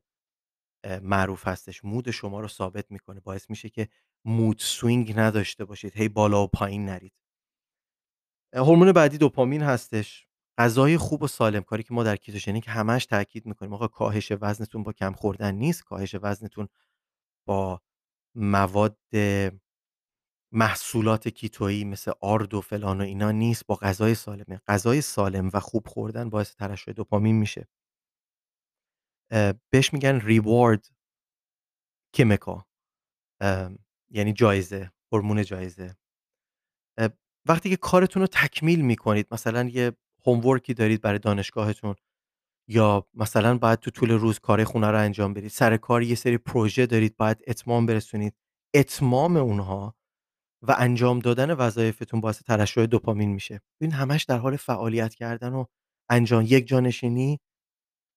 معروف 1.02 1.48
هستش. 1.48 1.86
mood 1.86 2.12
شما 2.12 2.40
رو 2.40 2.48
ثابت 2.48 2.92
می‌کنه. 2.92 3.20
باعث 3.20 3.50
میشه 3.50 3.70
که 3.70 3.88
mood 4.26 4.60
swing 4.60 5.14
نداشته 5.20 5.66
باشید 5.66 5.98
هی 5.98 6.10
بالا 6.10 6.44
و 6.44 6.48
پایین 6.48 6.86
نرید. 6.86 7.14
هورمون 8.54 8.92
بعدی 8.92 9.18
دوپامین 9.18 9.62
هستش. 9.62 10.28
غذای 10.58 10.98
خوب 10.98 11.24
و 11.24 11.28
سالم 11.28 11.64
کاری 11.64 11.84
که 11.84 11.94
ما 11.94 12.04
در 12.04 12.16
ketogenic 12.16 12.66
همش 12.68 13.06
تاکید 13.06 13.46
می‌کنیم. 13.46 13.74
آقا 13.74 13.88
کاهش 13.88 14.32
وزنتون 14.42 14.84
با 14.84 14.94
کم 14.94 15.14
خوردن 15.14 15.56
نیست. 15.56 15.84
کاهش 15.84 16.16
وزنتون 16.22 16.68
با 17.48 17.82
مواد 18.36 18.98
محصولات 20.52 21.28
کیتویی 21.28 21.84
مثل 21.84 22.12
آرد 22.22 22.54
و 22.54 22.62
فلان 22.62 23.02
و 23.02 23.04
اینا 23.04 23.32
نیست. 23.32 23.66
با 23.66 23.76
غذای 23.76 24.16
سالمه. 24.16 24.62
غذای 24.68 25.02
سالم 25.02 25.50
و 25.54 25.60
خوب 25.60 25.88
خوردن 25.88 26.30
باعث 26.30 26.56
ترشح 26.56 26.92
دوپامین 26.92 27.36
میشه. 27.36 27.68
بهش 29.70 29.94
میگن 29.94 30.20
ریوارد 30.20 30.90
کیمیکال 32.14 32.64
یعنی 34.10 34.34
جایزه 34.34 34.92
هورمون 35.12 35.44
جایزه. 35.44 35.98
وقتی 37.48 37.70
که 37.70 37.78
کارتون 37.78 38.22
رو 38.22 38.28
تکمیل 38.28 38.82
می‌کنید 38.82 39.28
مثلا 39.32 39.70
یه 39.70 39.92
هومورکی 40.26 40.74
دارید 40.74 41.02
برای 41.02 41.20
دانشگاهتون 41.20 41.96
یا 42.70 43.08
مثلا 43.14 43.58
باید 43.58 43.80
تو 43.80 43.92
طول 43.92 44.12
روز 44.12 44.40
کار 44.40 44.64
خونه 44.64 44.92
رو 44.92 44.98
انجام 44.98 45.34
بدید 45.34 45.50
سر 45.50 45.78
کار 45.78 46.04
یه 46.04 46.16
سری 46.16 46.38
پروژه 46.38 46.86
دارید 46.86 47.18
باید 47.18 47.44
اتمام 47.48 47.86
برسونید 47.86 48.34
اتمام 48.74 49.38
اونها 49.38 49.96
و 50.62 50.76
انجام 50.78 51.20
دادن 51.20 51.54
وظایفتون 51.54 52.22
باعث 52.22 52.42
ترشح 52.42 52.86
دوپامین 52.86 53.30
میشه. 53.32 53.62
این 53.82 53.92
همش 53.92 54.24
در 54.24 54.38
حال 54.38 54.56
فعالیت 54.56 55.16
کردن 55.16 55.54
و 55.54 55.66
انجام 56.10 56.44
یک 56.48 56.68
جانشینی 56.68 57.40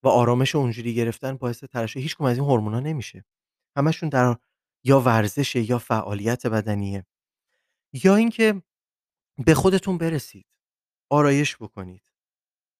و 0.04 0.09
آرامش 0.09 0.54
اونجوری 0.54 0.94
گرفتن 0.94 1.37
باعث 1.37 1.64
ترشح 1.64 2.00
هیچ 2.00 2.20
از 2.20 2.38
این 2.38 2.47
هورمونا 2.47 2.80
نمیشه. 2.80 3.25
همشون 3.76 4.09
در 4.09 4.37
یا 4.84 5.00
ورزش 5.00 5.56
یا 5.56 5.78
فعالیت 5.78 6.46
بدنیه. 6.46 7.06
یا 7.92 8.16
اینکه 8.16 8.62
به 9.46 9.54
خودتون 9.54 9.99
برسید 9.99 10.46
آرایش 11.10 11.56
بکنید 11.56 12.12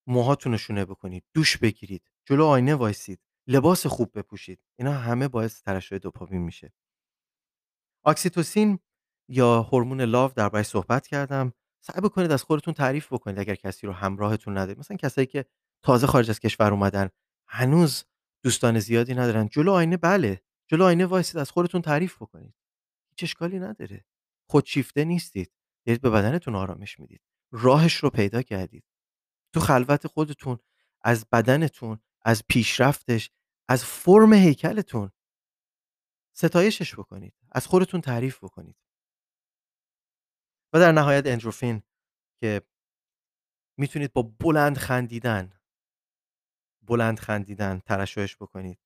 موهاتون 0.07 0.57
شونه 0.57 0.85
بکنید 0.85 1.25
دوش 1.35 1.57
بگیرید 1.57 2.11
جلو 2.25 2.45
آینه 2.45 2.75
وایسید 2.75 3.21
لباس 3.47 3.87
خوب 3.87 4.19
بپوشید 4.19 4.61
اینا 4.79 4.93
همه 4.93 5.29
باعث 5.29 5.63
ترشح 5.63 5.99
دوپامین 5.99 6.43
میشه. 6.43 6.73
اکسیتوسین 8.07 8.79
یا 9.29 9.63
هورمون 9.63 10.01
love 10.01 10.33
دربارش 10.37 10.67
صحبت 10.67 11.07
کردم. 11.07 11.53
سعی 11.81 12.01
بکنید 12.01 12.33
از 12.33 12.43
خودتون 12.43 12.75
تعریف 12.75 13.13
بکنید 13.13 13.39
اگر 13.39 13.55
کسی 13.55 13.87
رو 13.87 13.93
همراهتون 13.93 14.59
ندارید. 14.59 14.79
مثلا 14.79 14.97
کسایی 14.97 15.27
که 15.27 15.45
تازه 15.83 16.07
خارج 16.07 16.31
از 16.31 16.41
کشور 16.41 16.73
اومدن 16.73 17.09
هنوز 17.49 18.05
دوستان 18.45 18.79
زیادی 18.79 19.15
ندارن. 19.15 19.49
جلو 19.49 19.73
آینه 19.73 19.97
بله. 19.97 20.43
جلو 20.71 20.85
آینه 20.85 21.07
وایسید 21.07 21.37
از 21.37 21.51
خودتون 21.51 21.83
تعریف 21.83 22.17
بکنید. 22.17 22.55
هیچ 23.11 23.23
اشکالی 23.23 23.59
نداره. 23.59 24.05
خودشیفته 24.51 25.05
نیستید. 25.05 25.53
دارید 25.87 26.01
به 26.01 26.11
بدنتون 26.11 26.55
آرامش 26.55 27.01
می‌دید. 27.01 27.23
راهش 27.51 27.97
رو 27.97 28.11
پیدا 28.11 28.43
کردید. 28.43 28.85
تو 29.55 29.61
خلوت 29.61 30.07
خودتون 30.07 30.59
از 31.03 31.27
بدنتون 31.33 32.01
از 32.23 32.43
پیشرفتش 32.49 33.31
از 33.69 33.85
فرم 33.85 34.33
هیکلتون 34.33 35.11
ستایشش 36.37 36.95
بکنید. 36.95 37.35
از 37.53 37.67
خودتون 37.67 38.01
تعریف 38.01 38.45
بکنید. 38.45 38.77
و 40.73 40.79
در 40.79 40.93
نهایت 40.93 41.27
اندروفین 41.27 41.83
که 42.41 42.63
می‌تونید 43.79 44.13
با 44.13 44.23
بلند 44.23 44.77
خندیدن 44.77 45.61
بلند 46.83 47.19
خندیدن 47.19 47.79
ترشحش 47.79 48.37
بکنید. 48.37 48.79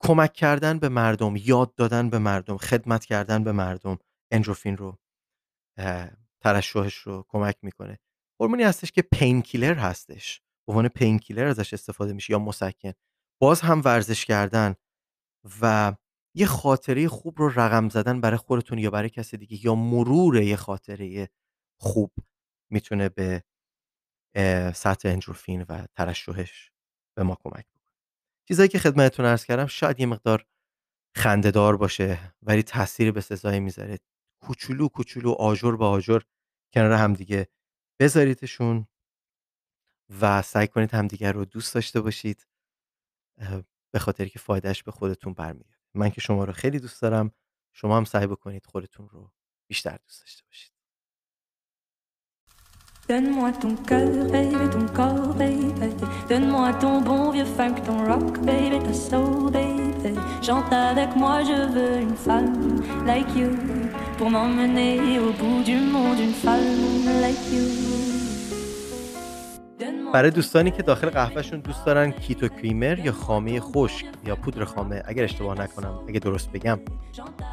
کمک 0.00 0.32
کردن 0.32 0.78
به 0.78 0.88
مردم 0.88 1.36
یاد 1.36 1.74
دادن 1.74 2.10
به 2.10 2.18
مردم 2.18 2.56
خدمت 2.56 3.04
کردن 3.04 3.44
به 3.44 3.52
مردم 3.52 3.98
اندروفین 4.32 4.76
رو 4.76 4.98
ترشحش 6.40 6.94
رو 6.94 7.24
کمک 7.28 7.56
می‌کنه. 7.62 7.98
هورمونی 8.40 8.62
هستش 8.62 8.92
که 8.92 9.02
پین 9.02 9.42
کیلر 9.42 9.74
هستش. 9.74 10.42
به 10.66 10.72
عنوان 10.72 10.88
پین 10.88 11.18
کیلر 11.18 11.46
ازش 11.46 11.74
استفاده 11.74 12.12
میشه 12.12 12.30
یا 12.30 12.38
مسکن. 12.38 12.92
باز 13.42 13.60
هم 13.60 13.82
ورزش 13.84 14.24
کردن 14.24 14.74
و 15.60 15.94
یه 16.36 16.46
خاطره 16.46 17.08
خوب 17.08 17.38
رو 17.38 17.48
رقم 17.48 17.88
زدن 17.88 18.20
برای 18.20 18.36
خودتون 18.36 18.78
یا 18.78 18.90
برای 18.90 19.08
کسی 19.08 19.36
دیگه 19.36 19.64
یا 19.64 19.74
مرور 19.74 20.42
یه 20.42 20.56
خاطره 20.56 21.28
خوب 21.80 22.14
می‌تونه 22.72 23.08
به 23.08 23.44
سطح 24.74 25.08
اندروفین 25.08 25.62
و 25.62 25.86
ترشحش 25.96 26.72
به 27.16 27.22
ما 27.22 27.34
کمک 27.44 27.66
چیزایی 28.48 28.68
که 28.68 28.78
خدمتتون 28.78 29.26
عرض 29.26 29.44
کردم 29.44 29.66
شاید 29.66 30.00
یه 30.00 30.06
مقدار 30.06 30.46
خندهدار 31.16 31.76
باشه 31.76 32.34
ولی 32.42 32.62
تاثیر 32.62 33.12
به 33.12 33.20
سزایی 33.20 33.60
می‌ذاره. 33.60 33.98
کوچولو 34.42 34.88
کوچولو 34.88 35.30
آجر 35.32 35.72
به 35.72 35.84
آجر 35.84 36.20
کنار 36.74 36.92
همدیگه 36.92 37.48
بذاریدشون 38.00 38.86
و 40.20 40.42
سعی 40.42 40.66
کنید 40.66 40.94
همدیگه 40.94 41.32
رو 41.32 41.44
دوست 41.44 41.74
داشته 41.74 42.00
باشید 42.00 42.46
به 43.92 43.98
خاطر 43.98 44.28
که 44.28 44.38
فایدهش 44.38 44.82
به 44.82 44.90
خودتون 44.92 45.32
برمیاد 45.32 45.74
من 45.94 46.10
که 46.10 46.20
شما 46.20 46.44
رو 46.44 46.52
خیلی 46.52 46.78
دوست 46.78 47.02
دارم 47.02 47.32
شما 47.72 47.96
هم 47.96 48.04
سعی 48.04 48.26
بکنید 48.26 48.66
خودتون 48.66 49.08
رو 49.08 49.32
بیشتر 49.68 49.96
دوست 49.96 50.20
داشته 50.20 50.42
باشید. 50.46 50.73
Donne-moi 53.06 53.52
ton 53.60 53.74
cœur, 53.86 54.08
baby, 54.32 54.56
ton 54.72 54.86
corps, 54.94 55.34
baby. 55.34 55.94
Donne-moi 56.30 56.72
ton 56.80 57.02
bon 57.02 57.32
vieux 57.32 57.44
funk, 57.44 57.74
ton 57.84 57.98
rock, 58.06 58.38
baby, 58.40 58.82
ta 58.82 58.94
soul, 58.94 59.52
baby. 59.52 60.18
Chante 60.40 60.72
avec 60.72 61.14
moi, 61.14 61.42
je 61.42 61.70
veux 61.70 62.00
une 62.00 62.16
femme 62.16 62.80
like 63.06 63.28
you. 63.36 63.50
Pour 64.16 64.30
m'emmener 64.30 65.18
au 65.18 65.32
bout 65.32 65.62
du 65.62 65.76
monde, 65.76 66.18
une 66.18 66.32
femme 66.32 67.20
like 67.20 67.52
you. 67.52 67.93
برای 70.14 70.30
دوستانی 70.30 70.70
که 70.70 70.82
داخل 70.82 71.10
قهوهشون 71.10 71.60
دوست 71.60 71.86
دارن 71.86 72.10
کیتو 72.10 72.48
کریمر 72.48 72.98
یا 72.98 73.12
خامه 73.12 73.60
خشک 73.60 74.06
یا 74.26 74.36
پودر 74.36 74.64
خامه 74.64 75.02
اگر 75.06 75.24
اشتباه 75.24 75.60
نکنم 75.60 75.98
اگه 76.08 76.20
درست 76.20 76.52
بگم 76.52 76.78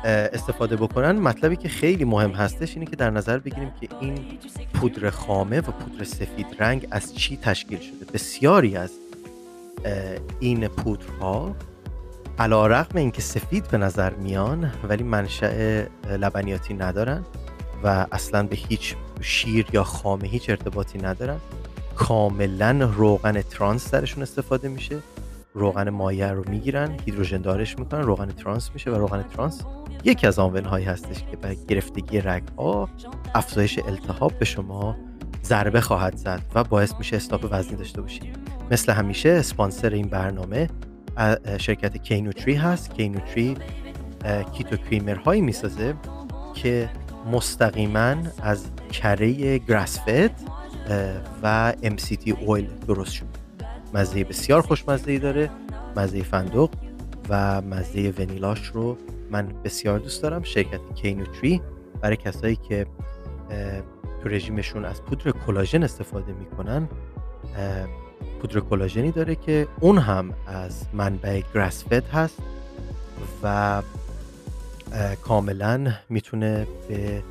استفاده 0.03 0.75
بکنن. 0.75 1.11
مطلبی 1.11 1.55
که 1.55 1.69
خیلی 1.69 2.05
مهم 2.05 2.31
هستش 2.31 2.73
اینه 2.73 2.85
که 2.85 2.95
در 2.95 3.09
نظر 3.09 3.37
بگیریم 3.37 3.71
که 3.81 3.87
این 3.99 4.39
پودر 4.73 5.09
خامه 5.09 5.59
و 5.59 5.61
پودر 5.61 6.03
سفید 6.03 6.45
رنگ 6.59 6.87
از 6.91 7.15
چی 7.15 7.37
تشکیل 7.37 7.79
شده. 7.79 8.11
بسیاری 8.13 8.77
از 8.77 8.91
این 10.39 10.67
پودرها 10.67 11.55
علا 12.39 12.67
رقم 12.67 12.97
اینکه 12.97 13.21
سفید 13.21 13.67
به 13.67 13.77
نظر 13.77 14.13
میان 14.13 14.71
ولی 14.89 15.03
منشأ 15.03 15.83
لبنیاتی 16.09 16.73
ندارن 16.73 17.25
و 17.83 18.05
اصلا 18.11 18.43
به 18.43 18.55
هیچ 18.55 18.95
شیر 19.21 19.65
یا 19.73 19.83
خامه 19.83 20.27
هیچ 20.27 20.49
ارتباطی 20.49 20.97
ندارن. 20.97 21.39
کاملا 22.01 22.89
روغن 22.95 23.41
ترانس 23.41 23.91
درشون 23.91 24.23
استفاده 24.23 24.67
میشه. 24.69 24.97
روغن 25.53 25.89
مایع 25.89 26.31
رو 26.31 26.43
می‌گیرن 26.49 26.97
هیدروژن 27.05 27.37
دارش 27.37 27.79
می‌کنن 27.79 28.01
روغن 28.01 28.27
ترانس 28.27 28.69
میشه 28.73 28.91
و 28.91 28.95
روغن 28.95 29.23
ترانس 29.23 29.61
یکی 30.03 30.27
از 30.27 30.39
عامل 30.39 30.63
هایی 30.63 30.85
هستش 30.85 31.23
که 31.31 31.37
به 31.37 31.57
گرفتگی 31.67 32.21
رگ 32.21 32.43
ها 32.57 32.89
افزایش 33.35 33.79
التهاب 33.79 34.33
به 34.39 34.45
شما 34.45 34.95
ضربه 35.43 35.81
خواهد 35.81 36.15
زد 36.15 36.41
و 36.55 36.63
باعث 36.63 36.93
میشه 36.99 37.15
استاپ 37.15 37.47
وزنی 37.51 37.77
داشته 37.77 38.01
باشید. 38.01 38.35
مثل 38.71 38.93
همیشه 38.93 39.29
اسپانسر 39.29 39.89
این 39.89 40.07
برنامه 40.07 40.69
شرکت 41.57 41.97
کینوتری 41.97 42.53
هست. 42.53 42.93
کینوتری 42.93 43.57
کیتو 44.53 44.77
کریمر 44.77 45.15
هایی 45.15 45.41
می‌سازه 45.41 45.93
که 46.53 46.89
مستقیما 47.31 48.15
از 48.41 48.65
کره 48.91 49.57
گراسفت 49.57 50.60
و 51.43 51.73
MCT 51.83 52.27
اویل 52.27 52.69
درست 52.87 53.11
شد. 53.11 53.25
مزه 53.93 54.23
بسیار 54.23 54.61
خوشمزه 54.61 55.11
ای 55.11 55.19
داره 55.19 55.49
مزه 55.95 56.23
فندق 56.23 56.69
و 57.29 57.61
مزه 57.61 58.13
ونیلاش 58.17 58.67
رو 58.67 58.97
من 59.31 59.47
بسیار 59.63 59.99
دوست 59.99 60.23
دارم. 60.23 60.43
شرکت 60.43 60.79
کینوتری 60.95 61.61
برای 62.01 62.15
کسایی 62.15 62.55
که 62.55 62.85
تو 64.23 64.29
رژیمشون 64.29 64.85
از 64.85 65.01
پودر 65.01 65.31
کلاژن 65.31 65.83
استفاده 65.83 66.33
می‌کنن 66.33 66.89
پودر 68.41 68.59
کلاژنی 68.59 69.11
داره 69.11 69.35
که 69.35 69.67
اون 69.79 69.97
هم 69.97 70.33
از 70.47 70.85
منبع 70.93 71.41
گراسفد 71.53 72.03
هست 72.09 72.37
و 73.43 73.81
کاملا 75.21 75.93
می‌تونه 76.09 76.67
به 76.89 77.23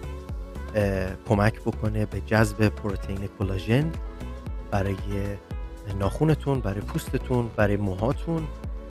کمک 1.28 1.60
بکنه 1.60 2.06
به 2.06 2.20
جذب 2.20 2.68
پروتئین 2.68 3.28
کلاژن 3.38 3.92
برای 4.70 4.96
ناخونتون 5.98 6.60
برای 6.60 6.80
پوستتون 6.80 7.50
برای 7.56 7.76
موهاتون 7.76 8.48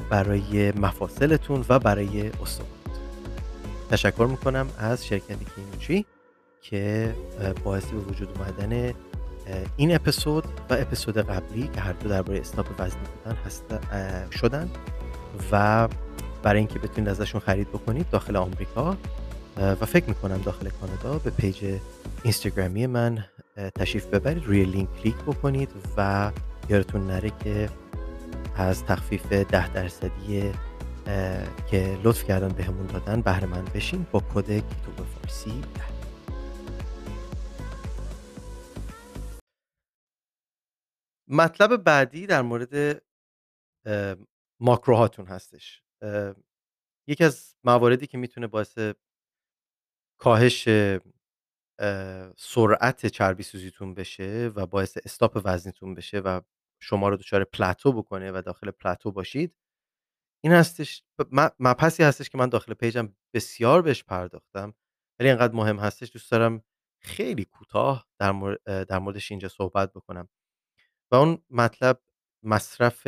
برای 0.09 0.71
مفاصلتون 0.71 1.65
و 1.69 1.79
برای 1.79 2.29
استخوانتون 2.29 2.79
تشکر 3.91 4.27
می‌کنم 4.31 4.67
از 4.77 5.05
شرکت 5.05 5.37
کینوچی 5.55 6.05
که 6.61 7.13
باعث 7.63 7.85
به 7.85 7.97
وجود 7.97 8.29
اومدن 8.37 8.93
این 9.77 9.95
اپیزود 9.95 10.43
و 10.69 10.73
اپیزود 10.73 11.17
قبلی 11.17 11.67
که 11.67 11.81
هر 11.81 11.93
دو 11.93 12.09
درباره 12.09 12.39
stop 12.39 12.65
وزنی 12.79 13.01
بودن 13.23 13.37
هست 13.45 13.63
شدن 14.31 14.69
و 15.51 15.87
برای 16.43 16.59
اینکه 16.59 16.79
بتونید 16.79 17.09
ازشون 17.09 17.41
خرید 17.41 17.69
بکنید 17.69 18.09
داخل 18.09 18.35
آمریکا 18.35 18.97
و 19.59 19.85
فکر 19.85 20.05
می‌کنم 20.09 20.37
داخل 20.37 20.69
کانادا 20.69 21.19
به 21.19 21.29
page 21.29 21.79
اینستاگرامی 22.23 22.87
من 22.87 23.25
تشریف 23.75 24.05
ببرید 24.05 24.43
روی 24.45 24.65
لینک 24.65 25.01
کلیک 25.01 25.15
بکنید 25.15 25.69
و 25.97 26.31
یادتون 26.69 27.07
نره 27.07 27.29
که 27.29 27.69
از 28.55 28.85
تخفیف 28.85 29.25
ده 29.25 29.73
درصدی 29.73 30.51
که 31.71 31.99
لطف 32.03 32.23
کردن 32.23 32.47
بهمون 32.49 32.87
به 32.87 32.93
دادن 32.93 33.21
بهره 33.21 33.45
من 33.45 33.65
بشین 33.65 34.07
با 34.11 34.19
کد 34.19 34.45
کتاب 34.45 35.05
فارسی 35.05 35.61
مطلب 41.27 41.77
بعدی 41.77 42.27
در 42.27 42.41
مورد 42.41 43.03
ماکروهاتون 44.59 45.25
هستش. 45.25 45.83
یکی 47.07 47.23
از 47.23 47.55
مواردی 47.63 48.07
که 48.07 48.17
می‌تونه 48.17 48.47
باعث 48.47 48.77
کاهش 50.19 50.69
سرعت 52.37 53.05
چربی 53.05 53.43
سوزیتون 53.43 53.93
بشه 53.93 54.51
و 54.55 54.65
باعث 54.65 54.97
استاپ 55.05 55.41
وزنیتون 55.45 55.93
بشه 55.93 56.19
و 56.19 56.41
شما 56.79 57.09
رو 57.09 57.17
دچار 57.17 57.43
پلاتو 57.43 57.93
بکنه 57.93 58.31
و 58.31 58.41
داخل 58.45 58.71
پلاتو 58.71 59.11
باشید 59.11 59.55
این 60.43 60.53
هستش 60.53 61.03
م 61.31 61.49
مبحثی 61.59 62.03
هستش 62.03 62.29
که 62.29 62.37
من 62.37 62.49
داخل 62.49 62.73
پیجم 62.73 63.13
بسیار 63.33 63.81
بهش 63.81 64.03
پرداختم 64.03 64.73
ولی 65.19 65.29
اینقدر 65.29 65.53
مهم 65.53 65.79
هستش 65.79 66.11
دوست 66.13 66.31
دارم 66.31 66.63
خیلی 67.01 67.45
کوتاه 67.45 68.07
در 68.19 68.31
مورد 68.31 68.87
در 68.87 68.99
موردش 68.99 69.31
اینجا 69.31 69.47
صحبت 69.47 69.93
بکنم. 69.93 70.29
و 71.11 71.15
اون 71.15 71.43
مطلب 71.49 72.01
مصرف 72.43 73.07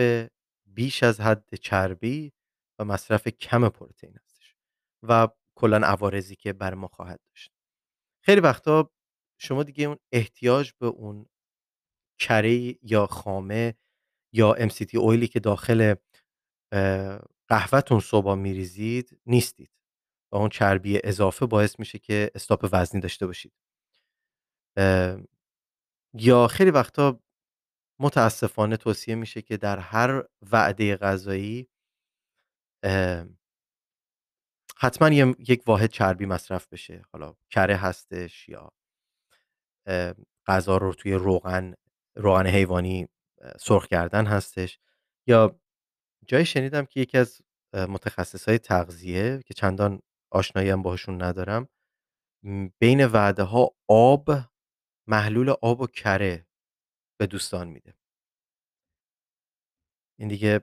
بیش 0.65 1.03
از 1.03 1.21
حد 1.21 1.55
چربی 1.55 2.33
و 2.79 2.85
مصرف 2.85 3.27
کم 3.27 3.69
پروتئین 3.69 4.17
هستش. 4.23 4.55
و 5.03 5.27
کلا 5.55 5.77
عوارضی 5.87 6.35
که 6.35 6.53
بر 6.53 6.73
ما 6.73 6.87
خواهد 6.87 7.19
داشت. 7.27 7.51
خیلی 8.25 8.41
وقتا 8.41 8.91
شما 9.39 9.63
دیگه 9.63 9.85
اون 9.85 9.97
احتیاج 10.11 10.73
به 10.79 10.87
اون 10.87 11.25
کره 12.19 12.75
یا 12.83 13.07
خامه 13.07 13.75
یا 14.33 14.55
MCT 14.59 14.95
اویلی 14.95 15.27
که 15.27 15.39
داخل 15.39 15.95
قهوهتون 17.47 17.99
صبح 17.99 18.35
میریزید 18.35 19.19
نیستید 19.25 19.71
و 20.33 20.35
اون 20.37 20.49
چربی 20.49 20.99
اضافه 21.03 21.45
باعث 21.45 21.79
میشه 21.79 21.99
که 21.99 22.31
استاپ 22.35 22.69
وزنی 22.73 23.01
داشته 23.01 23.27
باشید. 23.27 23.53
یا 26.13 26.47
خیلی 26.47 26.71
وقتا 26.71 27.19
متاسفانه 28.01 28.77
توصیه 28.77 29.15
میشه 29.15 29.41
که 29.41 29.57
در 29.57 29.79
هر 29.79 30.23
وعده 30.51 30.97
غذایی 30.97 31.69
حتما 34.81 35.09
یک 35.39 35.63
واحد 35.67 35.89
چربی 35.89 36.25
مصرف 36.25 36.67
بشه. 36.67 37.01
حالا 37.11 37.35
کره 37.49 37.75
هستش 37.75 38.49
یا 38.49 38.71
غذا 40.47 40.77
رو 40.77 40.93
توی 40.93 41.13
روغن 41.13 41.73
روغن 42.15 42.47
حیوانی 42.47 43.07
سرخ 43.59 43.87
کردن 43.87 44.25
هستش. 44.25 44.79
یا 45.27 45.59
جایی 46.27 46.45
شنیدم 46.45 46.85
که 46.85 46.99
یکی 46.99 47.17
از 47.17 47.41
متخصص 47.73 48.49
های 48.49 48.57
تغذیه 48.59 49.41
که 49.45 49.53
چندان 49.53 50.01
آشنایی 50.31 50.69
هم 50.69 50.81
باهاشون 50.81 51.21
ندارم 51.21 51.69
بین 52.79 53.05
وعده 53.05 53.43
ها 53.43 53.75
آب 53.87 54.29
محلول 55.07 55.49
آب 55.61 55.81
و 55.81 55.87
کره 55.87 56.47
به 57.19 57.27
دوستان 57.27 57.67
میده. 57.67 57.93
این 60.19 60.27
دیگه 60.27 60.61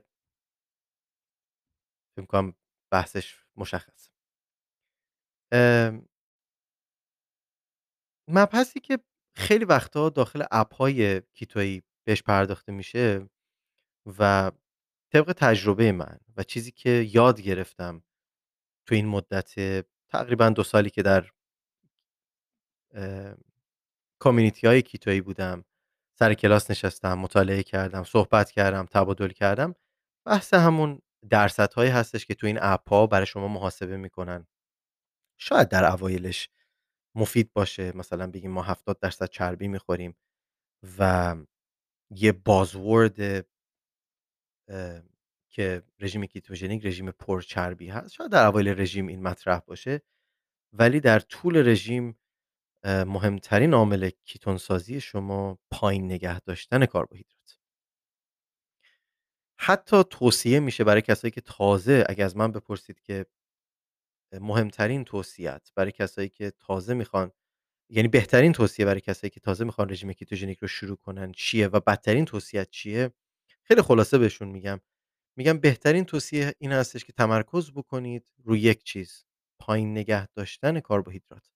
فکر 2.15 2.53
بحثش 2.91 3.43
مشخص 3.55 4.08
مبحثی 8.27 8.79
که 8.79 8.99
خیلی 9.35 9.65
وقتا 9.65 10.09
داخل 10.09 10.43
اپ 10.51 10.75
های 10.75 11.21
کیتویی 11.21 11.83
بهش 12.07 12.23
پرداخته 12.23 12.71
میشه 12.71 13.29
و 14.19 14.51
طبق 15.13 15.33
تجربه 15.37 15.91
من 15.91 16.19
و 16.37 16.43
چیزی 16.43 16.71
که 16.71 16.89
یاد 16.89 17.41
گرفتم 17.41 18.03
تو 18.87 18.95
این 18.95 19.07
مدت 19.07 19.53
تقریبا 20.09 20.49
دو 20.49 20.63
سالی 20.63 20.89
که 20.89 21.01
در 21.01 21.29
کامیونیتی 24.19 24.67
های 24.67 24.81
کیتویی 24.81 25.21
بودم 25.21 25.65
سر 26.19 26.33
کلاس 26.33 26.71
نشستم 26.71 27.13
مطالعه 27.19 27.63
کردم 27.63 28.03
صحبت 28.03 28.51
کردم 28.51 28.85
تبادل 28.85 29.29
کردم 29.29 29.75
بحث 30.25 30.53
همون 30.53 31.01
درصدهایی 31.29 31.91
هستش 31.91 32.25
که 32.25 32.35
تو 32.35 32.47
این 32.47 32.59
app 32.61 32.89
ها 32.89 33.07
برای 33.07 33.25
شما 33.25 33.47
محاسبه 33.47 33.97
می‌کنن. 33.97 34.47
شاید 35.41 35.69
در 35.69 35.85
اوایلش 35.91 36.49
مفید 37.15 37.53
باشه 37.53 37.97
مثلا 37.97 38.27
بگیم 38.31 38.51
ما 38.51 38.61
70 38.61 38.99
درصد 38.99 39.25
چربی 39.29 39.67
می‌خوریم 39.67 40.17
و 40.99 41.35
یه 42.11 42.31
buzzword 42.31 43.45
که 45.49 45.83
رژیم 45.99 46.25
ketogenic 46.25 46.85
رژیم 46.85 47.11
پرچربی 47.11 47.89
هست. 47.89 48.13
شاید 48.13 48.31
در 48.31 48.45
اوایل 48.45 48.67
رژیم 48.81 49.07
این 49.07 49.23
مطرح 49.23 49.59
باشه 49.59 50.01
ولی 50.73 50.99
در 50.99 51.19
طول 51.19 51.67
رژیم 51.67 52.19
مهمترین 52.85 53.73
عامل 53.73 54.09
کیتون 54.09 54.57
سازی 54.57 55.01
شما 55.01 55.59
پایین 55.71 56.05
نگه 56.05 56.39
داشتن 56.39 56.85
کربوهیدرات. 56.85 57.59
حتی 59.57 60.03
توصیه 60.09 60.59
میشه 60.59 60.83
برای 60.83 61.01
کسایی 61.01 61.31
که 61.31 61.41
تازه 61.41 62.05
اگه 62.09 62.23
از 62.23 62.37
من 62.37 62.51
بپرسید 62.51 62.99
که 63.01 63.25
مهمترین 64.33 65.03
توصیت 65.03 65.71
برای 65.75 65.91
کسایی 65.91 66.29
که 66.29 66.51
تازه 66.59 66.93
می‌خوان 66.93 67.31
یعنی 67.89 68.07
بهترین 68.07 68.53
توصیه 68.53 68.85
برای 68.85 69.01
کسایی 69.01 69.31
که 69.31 69.39
تازه 69.39 69.63
می‌خوان 69.65 69.89
رژیم 69.89 70.13
کیتوژنیک 70.13 70.59
رو 70.59 70.67
شروع 70.67 70.97
کنن 70.97 71.31
چیه 71.31 71.67
و 71.67 71.79
بدترین 71.79 72.25
توصیت 72.25 72.69
چیه؟ 72.69 73.11
خیلی 73.63 73.81
خلاصه 73.81 74.17
بهشون 74.17 74.47
میگم. 74.47 74.81
میگم 75.37 75.57
بهترین 75.59 76.05
توصیه 76.05 76.55
این 76.59 76.71
هستش 76.71 77.05
که 77.05 77.13
تمرکز 77.13 77.71
بکنید 77.71 78.31
روی 78.43 78.59
یک 78.59 78.83
چیز 78.83 79.25
پایین 79.59 79.91
نگه 79.91 80.27
داشتن 80.27 80.79
کربوهیدرات. 80.79 81.49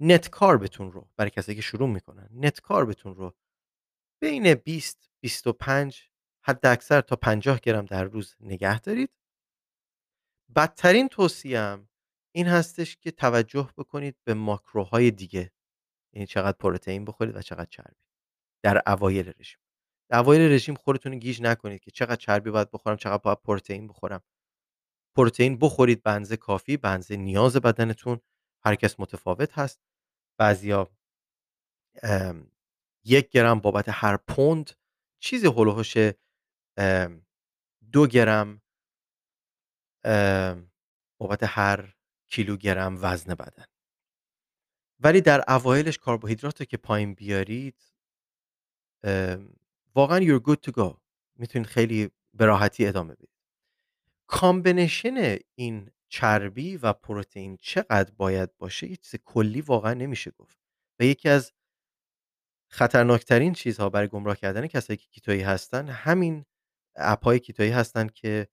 نت 0.00 0.30
کاربتون 0.30 0.92
رو 0.92 1.10
برای 1.16 1.30
کسایی 1.30 1.56
که 1.56 1.62
شروع 1.62 1.88
می‌کنن 1.88 2.28
نت 2.32 2.60
کاربتون 2.60 3.14
رو 3.14 3.34
بین 4.22 4.54
20 4.54 5.10
25 5.20 6.10
حد 6.42 6.66
اکثر 6.66 7.00
تا 7.00 7.16
50 7.16 7.60
گرم 7.60 7.84
در 7.86 8.04
روز 8.04 8.36
نگه 8.40 8.80
دارید. 8.80 9.10
بدترین 10.56 11.08
توصیم 11.08 11.90
این 12.34 12.46
هستش 12.46 12.96
که 12.96 13.10
توجه 13.10 13.70
بکنید 13.76 14.16
به 14.24 14.34
ماکروهای 14.34 15.10
دیگه. 15.10 15.52
یعنی 16.14 16.26
چقدر 16.26 16.56
پروتئین 16.58 17.04
بخورید 17.04 17.36
و 17.36 17.42
چقدر 17.42 17.68
چربی. 17.70 18.00
در 18.64 18.82
اوایل 18.86 19.32
رژیم. 19.38 19.58
در 20.10 20.18
اوایل 20.18 20.52
رژیم 20.52 20.74
خودتون 20.74 21.18
گیج 21.18 21.42
نکنید 21.42 21.80
که 21.80 21.90
چقدر 21.90 22.16
چربی 22.16 22.50
باید 22.50 22.70
بخورم 22.70 22.96
چقدر 22.96 23.18
باید 23.18 23.42
پروتئین 23.42 23.88
بخورم. 23.88 24.22
پروتئین 25.16 25.58
بخورید 25.58 26.02
بنزه 26.02 26.36
کافی 26.36 26.76
بنزه 26.76 27.16
نیاز 27.16 27.56
بدنتون. 27.56 28.20
هر 28.64 28.74
کس 28.74 29.00
متفاوت 29.00 29.58
هست. 29.58 29.80
بعضیا 30.38 30.90
یک 33.04 33.30
گرم 33.30 33.60
بابت 33.60 33.84
هر 33.88 34.16
پوند 34.16 34.70
چیزی 35.22 35.46
هلوهوش 35.46 35.96
دو 37.92 38.06
گرم 38.06 38.62
بابت 41.18 41.40
هر 41.42 41.94
کیلوگرم 42.26 42.98
وزن 43.02 43.34
بدن. 43.34 43.64
ولی 45.00 45.20
در 45.20 45.44
اوایلش 45.48 45.98
کربوهیدرات 45.98 46.68
که 46.68 46.76
پایین 46.76 47.14
بیارید 47.14 47.76
واقعا 49.94 50.20
you're 50.20 50.42
good 50.42 50.70
to 50.70 50.72
go. 50.72 50.96
می‌تونید 51.36 51.68
خیلی 51.68 52.10
به 52.34 52.44
راحتی 52.44 52.86
ادامه 52.86 53.14
بدید. 53.14 53.30
combination 54.26 55.36
این 55.54 55.90
چربی 56.08 56.76
و 56.76 56.92
پروتئین 56.92 57.56
چقدر 57.56 58.12
باید 58.16 58.56
باشه؟ 58.58 58.90
یه 58.90 58.96
چیز 58.96 59.20
کلی 59.24 59.60
واقعا 59.60 59.94
نمیشه 59.94 60.30
گفت. 60.30 60.58
و 61.00 61.04
یکی 61.04 61.28
از 61.28 61.52
خطرناکترین 62.68 63.52
چیزها 63.52 63.88
برای 63.88 64.08
گمراه 64.08 64.36
کردن 64.36 64.66
کسایی 64.66 64.96
که 64.96 65.06
کیتویی 65.06 65.40
هستن 65.42 65.88
همین 65.88 66.44
اپای 66.96 67.40
کیتویی 67.40 67.70
هستن 67.70 68.08
که 68.08 68.48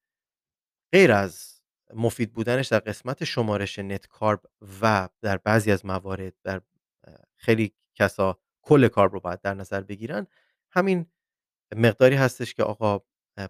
غیر 0.94 1.12
از 1.12 1.62
مفید 1.94 2.34
بودنش 2.34 2.68
در 2.68 2.80
قسمت 2.80 3.24
شمارش 3.24 3.80
net 3.80 4.08
carb 4.08 4.42
و 4.82 5.10
در 5.22 5.38
بعضی 5.38 5.72
از 5.72 5.86
موارد 5.86 6.34
در 6.44 6.62
خیلی 7.36 7.74
کسا 7.96 8.40
کل 8.62 8.88
carb 8.88 9.14
رو 9.14 9.20
باید 9.20 9.42
در 9.42 9.54
نظر 9.54 9.82
بگیرن 9.82 10.28
همین 10.72 11.06
مقداری 11.76 12.16
هستش 12.16 12.54
که 12.54 12.64
آقا 12.64 13.00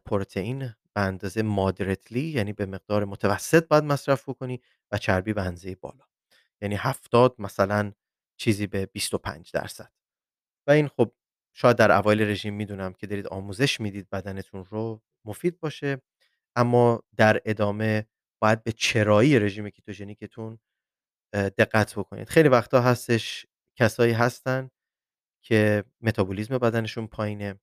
پروتئین 0.05 0.59
به 0.93 1.01
اندازه 1.01 1.41
مادرتلی 1.41 2.21
یعنی 2.21 2.53
به 2.53 2.65
مقدار 2.65 3.05
متوسط 3.05 3.67
باید 3.67 3.83
مصرف 3.83 4.29
بکنی 4.29 4.61
و 4.91 4.97
چربی 4.97 5.33
به 5.33 5.41
اندازه 5.41 5.75
بالا. 5.75 6.05
یعنی 6.61 6.75
70 6.75 7.35
مثلا 7.39 7.91
چیزی 8.37 8.67
به 8.67 8.85
25 8.85 9.51
درصد. 9.51 9.91
و 10.67 10.71
این 10.71 10.87
خب 10.87 11.11
شاید 11.53 11.77
در 11.77 11.91
اوایل 11.91 12.21
رژیم 12.21 12.53
می‌دونم 12.53 12.93
که 12.93 13.07
دارید 13.07 13.27
آموزش 13.27 13.79
می‌دید 13.81 14.09
بدنتون 14.09 14.65
رو 14.65 15.01
مفید 15.25 15.59
باشه. 15.59 16.01
اما 16.57 17.03
در 17.17 17.41
ادامه 17.45 18.07
باید 18.41 18.63
به 18.63 18.71
چرایی 18.71 19.39
رژیم 19.39 19.69
کیتوژنیکتون 19.69 20.59
دقت 21.33 21.95
بکنید. 21.99 22.29
خیلی 22.29 22.49
وقتا 22.49 22.81
هستش 22.81 23.45
کسایی 23.75 24.13
هستن 24.13 24.69
که 25.43 25.83
متابولیسم 26.01 26.57
بدنشون 26.57 27.07
پایینه. 27.07 27.59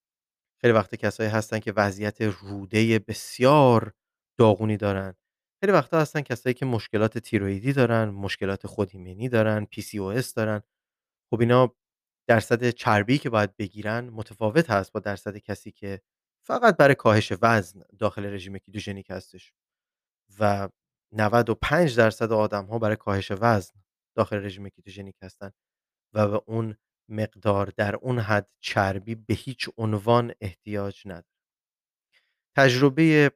خیلی 0.61 0.73
وقتا 0.73 0.97
کسایی 0.97 1.31
هستن 1.31 1.59
که 1.59 1.73
وضعیت 1.73 2.23
روده 2.23 2.99
بسیار 2.99 3.93
داغونی 4.39 4.77
دارن. 4.77 5.15
خیلی 5.61 5.73
وقتا 5.73 6.01
هستن 6.01 6.21
کسایی 6.21 6.55
که 6.55 6.67
مشکلات 6.67 7.19
تیرویدی 7.19 7.73
دارن 7.73 8.09
مشکلات 8.09 8.67
خودایمنی 8.67 9.29
دارن 9.29 9.67
PCOS 9.77 10.33
دارن. 10.33 10.63
خب 11.33 11.41
اینا 11.41 11.77
درصد 12.29 12.71
چربی 12.71 13.19
که 13.19 13.31
باید 13.31 13.57
بگیرن 13.57 14.09
متفاوت 14.11 14.71
هست 14.71 14.93
با 14.93 15.01
درصد 15.01 15.37
کسی 15.37 15.73
که 15.73 16.03
فقط 16.47 16.77
برای 16.77 16.95
کاهش 16.95 17.33
وزن 17.43 17.83
داخل 17.99 18.27
رژیم 18.27 18.59
کیتوژنیک 18.59 19.11
هستش 19.11 19.53
و 20.41 20.69
95 21.13 21.97
درصد 21.97 22.33
آدم 22.33 22.65
ها 22.65 22.79
برای 22.79 22.97
کاهش 22.97 23.33
وزن 23.41 23.75
داخل 24.17 24.37
رژیم 24.45 24.69
کیتوژنیک 24.69 25.17
هستن 25.23 25.51
و 26.15 26.29
به 26.29 26.43
اون 26.47 26.77
مقدار 27.11 27.73
در 27.77 27.97
اون 27.97 28.19
حد 28.19 28.49
چربی 28.61 29.15
به 29.15 29.35
هیچ 29.35 29.69
عنوان 29.79 30.33
احتیاج 30.41 31.03
نداره. 31.07 31.27
تجربه 32.57 33.31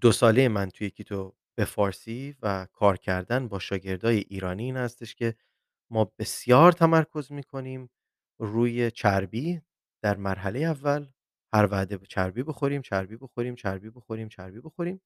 2 0.00 0.12
ساله 0.12 0.48
من 0.48 0.70
توی 0.70 0.90
کیتو 0.90 1.36
به 1.58 1.64
فارسی 1.64 2.36
و 2.42 2.66
کار 2.72 2.96
کردن 2.96 3.48
با 3.48 3.58
شاگردای 3.58 4.18
ایرانی 4.18 4.64
این 4.64 4.76
هستش 4.76 5.14
که 5.14 5.34
ما 5.90 6.12
بسیار 6.18 6.72
تمرکز 6.72 7.32
می‌کنیم 7.32 7.90
روی 8.40 8.90
چربی 8.90 9.62
در 10.02 10.16
مرحله 10.16 10.58
اول 10.60 11.08
هر 11.54 11.66
وعده 11.70 11.98
چربی 11.98 12.42
بخوریم، 12.42 12.82
چربی 12.82 13.16
بخوریم، 13.16 13.54
چربی 13.54 13.90
بخوریم، 13.90 14.28
چربی 14.28 14.60
بخوریم. 14.60 15.00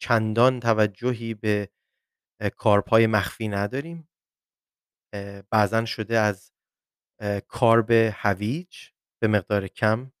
چندان 0.00 0.60
توجهی 0.60 1.34
به 1.34 1.68
کارب‌های 2.56 3.06
مخفی 3.06 3.48
نداریم. 3.48 4.08
بعضا 5.50 5.84
شده 5.84 6.18
از 6.18 6.52
کارب 7.48 7.90
هویج 7.90 8.88
به 9.22 9.28
مقدار 9.28 9.68
کم 9.68 10.12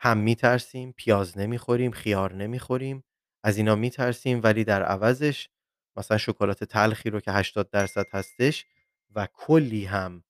هم 0.00 0.18
میترسیم، 0.18 0.92
پیاز 0.92 1.38
نمی‌خوریم، 1.38 1.90
خیار 1.90 2.34
نمی‌خوریم، 2.34 3.04
از 3.44 3.56
اینا 3.56 3.74
میترسیم 3.74 4.40
ولی 4.44 4.64
در 4.64 4.82
عوضش 4.82 5.48
مثلا 5.96 6.18
شکلات 6.18 6.64
تلخی 6.64 7.10
رو 7.10 7.20
که 7.20 7.32
80 7.32 7.70
درصد 7.70 8.04
هستش 8.12 8.66
و 9.14 9.26
کلی 9.32 9.84
هم 9.84 10.24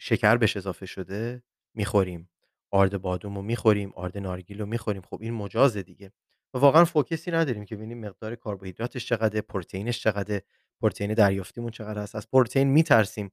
شکر 0.00 0.36
بهش 0.36 0.56
اضافه 0.56 0.86
شده 0.86 1.42
می‌خوریم. 1.74 2.30
آرد 2.70 3.02
بادوم 3.02 3.34
رو 3.36 3.42
می‌خوریم، 3.42 3.92
آرد 3.94 4.18
نارگیل 4.18 4.60
رو 4.60 4.66
می‌خوریم. 4.66 5.02
خب 5.02 5.18
این 5.20 5.34
مجازه 5.34 5.82
دیگه 5.82 6.12
و 6.54 6.58
واقعا 6.58 6.84
focus 6.84 7.22
ی 7.22 7.30
نداریم 7.30 7.64
که 7.64 7.76
ببینیم 7.76 8.00
مقدار 8.00 8.36
کربوهیدراتش 8.36 9.06
چقدره، 9.06 9.40
پروتئینش 9.40 10.02
چقدره، 10.02 10.42
پروتئین 10.80 11.14
دریافتیمون 11.14 11.70
چقدر 11.70 12.02
هست. 12.02 12.14
از 12.14 12.30
پروتئین 12.30 12.68
میترسیم. 12.68 13.32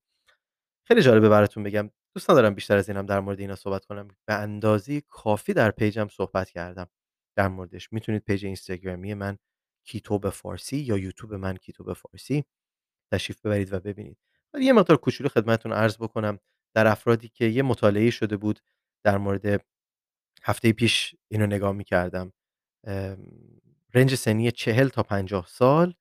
خیلی 0.88 1.02
جالبه 1.02 1.30
براتون 1.30 1.64
بگم. 1.64 1.90
دوست 2.16 2.30
ندارم 2.30 2.54
بیشتر 2.54 2.78
از 2.78 2.90
اینم 2.90 3.06
در 3.06 3.20
مورد 3.20 3.40
اینا 3.40 3.56
صحبت 3.56 3.86
کنم. 3.86 4.08
به 4.26 4.34
اندازه 4.34 5.02
کافی 5.02 5.54
در 5.54 5.72
پیجم 5.72 6.08
صحبت 6.08 6.50
کردم 6.50 6.88
در 7.36 7.48
موردش. 7.48 7.94
می‌تونید 7.94 8.24
پیج 8.24 8.46
اینستاگرامی 8.46 9.14
من 9.14 9.38
کیتو 9.84 10.20
به 10.20 10.30
فارسی 10.30 10.78
یا 10.78 10.98
یوتیوب 10.98 11.34
من 11.34 11.58
کیتو 11.58 11.84
به 11.84 11.94
فارسی 11.94 12.44
تشریف 13.12 13.46
ببرید 13.46 13.74
و 13.74 13.80
ببینید. 13.80 14.18
ولی 14.54 14.66
یه 14.66 14.74
مقدار 14.74 14.98
کوچولو 14.98 15.30
خدمتتون 15.30 15.74
عرض 15.74 15.98
بکنم 15.98 16.40
در 16.74 16.88
افرادی 16.88 17.30
که 17.30 17.46
یه 17.46 17.64
مطالعه 17.64 18.10
شده 18.10 18.38
بود 18.38 18.60
در 19.04 19.18
مورد 19.18 19.66
هفته 20.44 20.74
پیش 20.74 21.16
اینو 21.28 21.46
نگاه 21.46 21.72
می‌کردم 21.72 22.34
رنج 23.94 24.16
سنی 24.16 24.52
40 24.52 24.88
تا 24.88 25.04
50 25.04 25.48
سال 25.48 25.94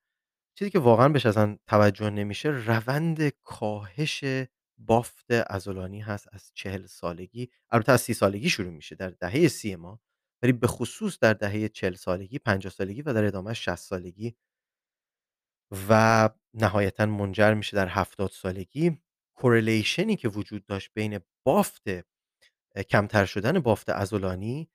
چیزی 0.54 0.70
که 0.70 0.78
واقعا 0.78 1.08
بهش 1.08 1.26
اصلا 1.26 1.56
توجه 1.66 2.10
نمیشه 2.10 2.48
روند 2.48 3.28
کاهش 3.28 4.24
بافت 4.78 5.30
عضلانی 5.30 6.00
هست 6.00 6.28
از 6.32 6.50
40 6.54 6.86
سالگی 6.86 7.48
البته 7.70 7.92
از 7.92 8.00
30 8.00 8.14
سالگی 8.14 8.50
شروع 8.50 8.70
میشه 8.70 8.94
در 8.94 9.10
دهه 9.10 9.48
سی 9.48 9.76
ما 9.76 10.00
ولی 10.42 10.52
به 10.52 10.66
خصوص 10.66 11.18
در 11.18 11.32
دهه 11.32 11.68
40 11.68 11.94
سالگی 11.94 12.38
50 12.38 12.72
سالگی 12.72 13.02
و 13.02 13.12
در 13.12 13.24
ادامه 13.24 13.54
60 13.54 13.74
سالگی 13.74 14.34
و 15.88 16.30
نهایتا 16.54 17.06
منجر 17.06 17.54
میشه 17.54 17.76
در 17.76 17.88
70 17.88 18.30
سالگی. 18.30 18.98
کورلیشنی 19.40 20.16
که 20.16 20.28
وجود 20.28 20.66
داشت 20.66 20.90
بین 20.94 21.20
بافت 21.46 21.82
کمتر 22.90 23.24
شدن 23.24 23.58
بافت 23.58 23.90
عضلانی 23.90 24.70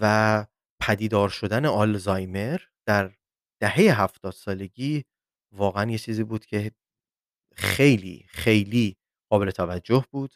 و 0.00 0.46
پدیدار 0.80 1.28
شدن 1.28 1.66
آلزایمر 1.66 2.60
در 2.86 3.14
دهه 3.62 4.00
70 4.02 4.32
سالگی 4.32 5.04
واقعا 5.52 5.90
یه 5.90 5.98
چیزی 5.98 6.24
بود 6.24 6.46
که 6.46 6.72
خیلی 7.56 8.26
خیلی 8.28 8.96
قابل 9.30 9.50
توجه 9.50 10.04
بود. 10.10 10.34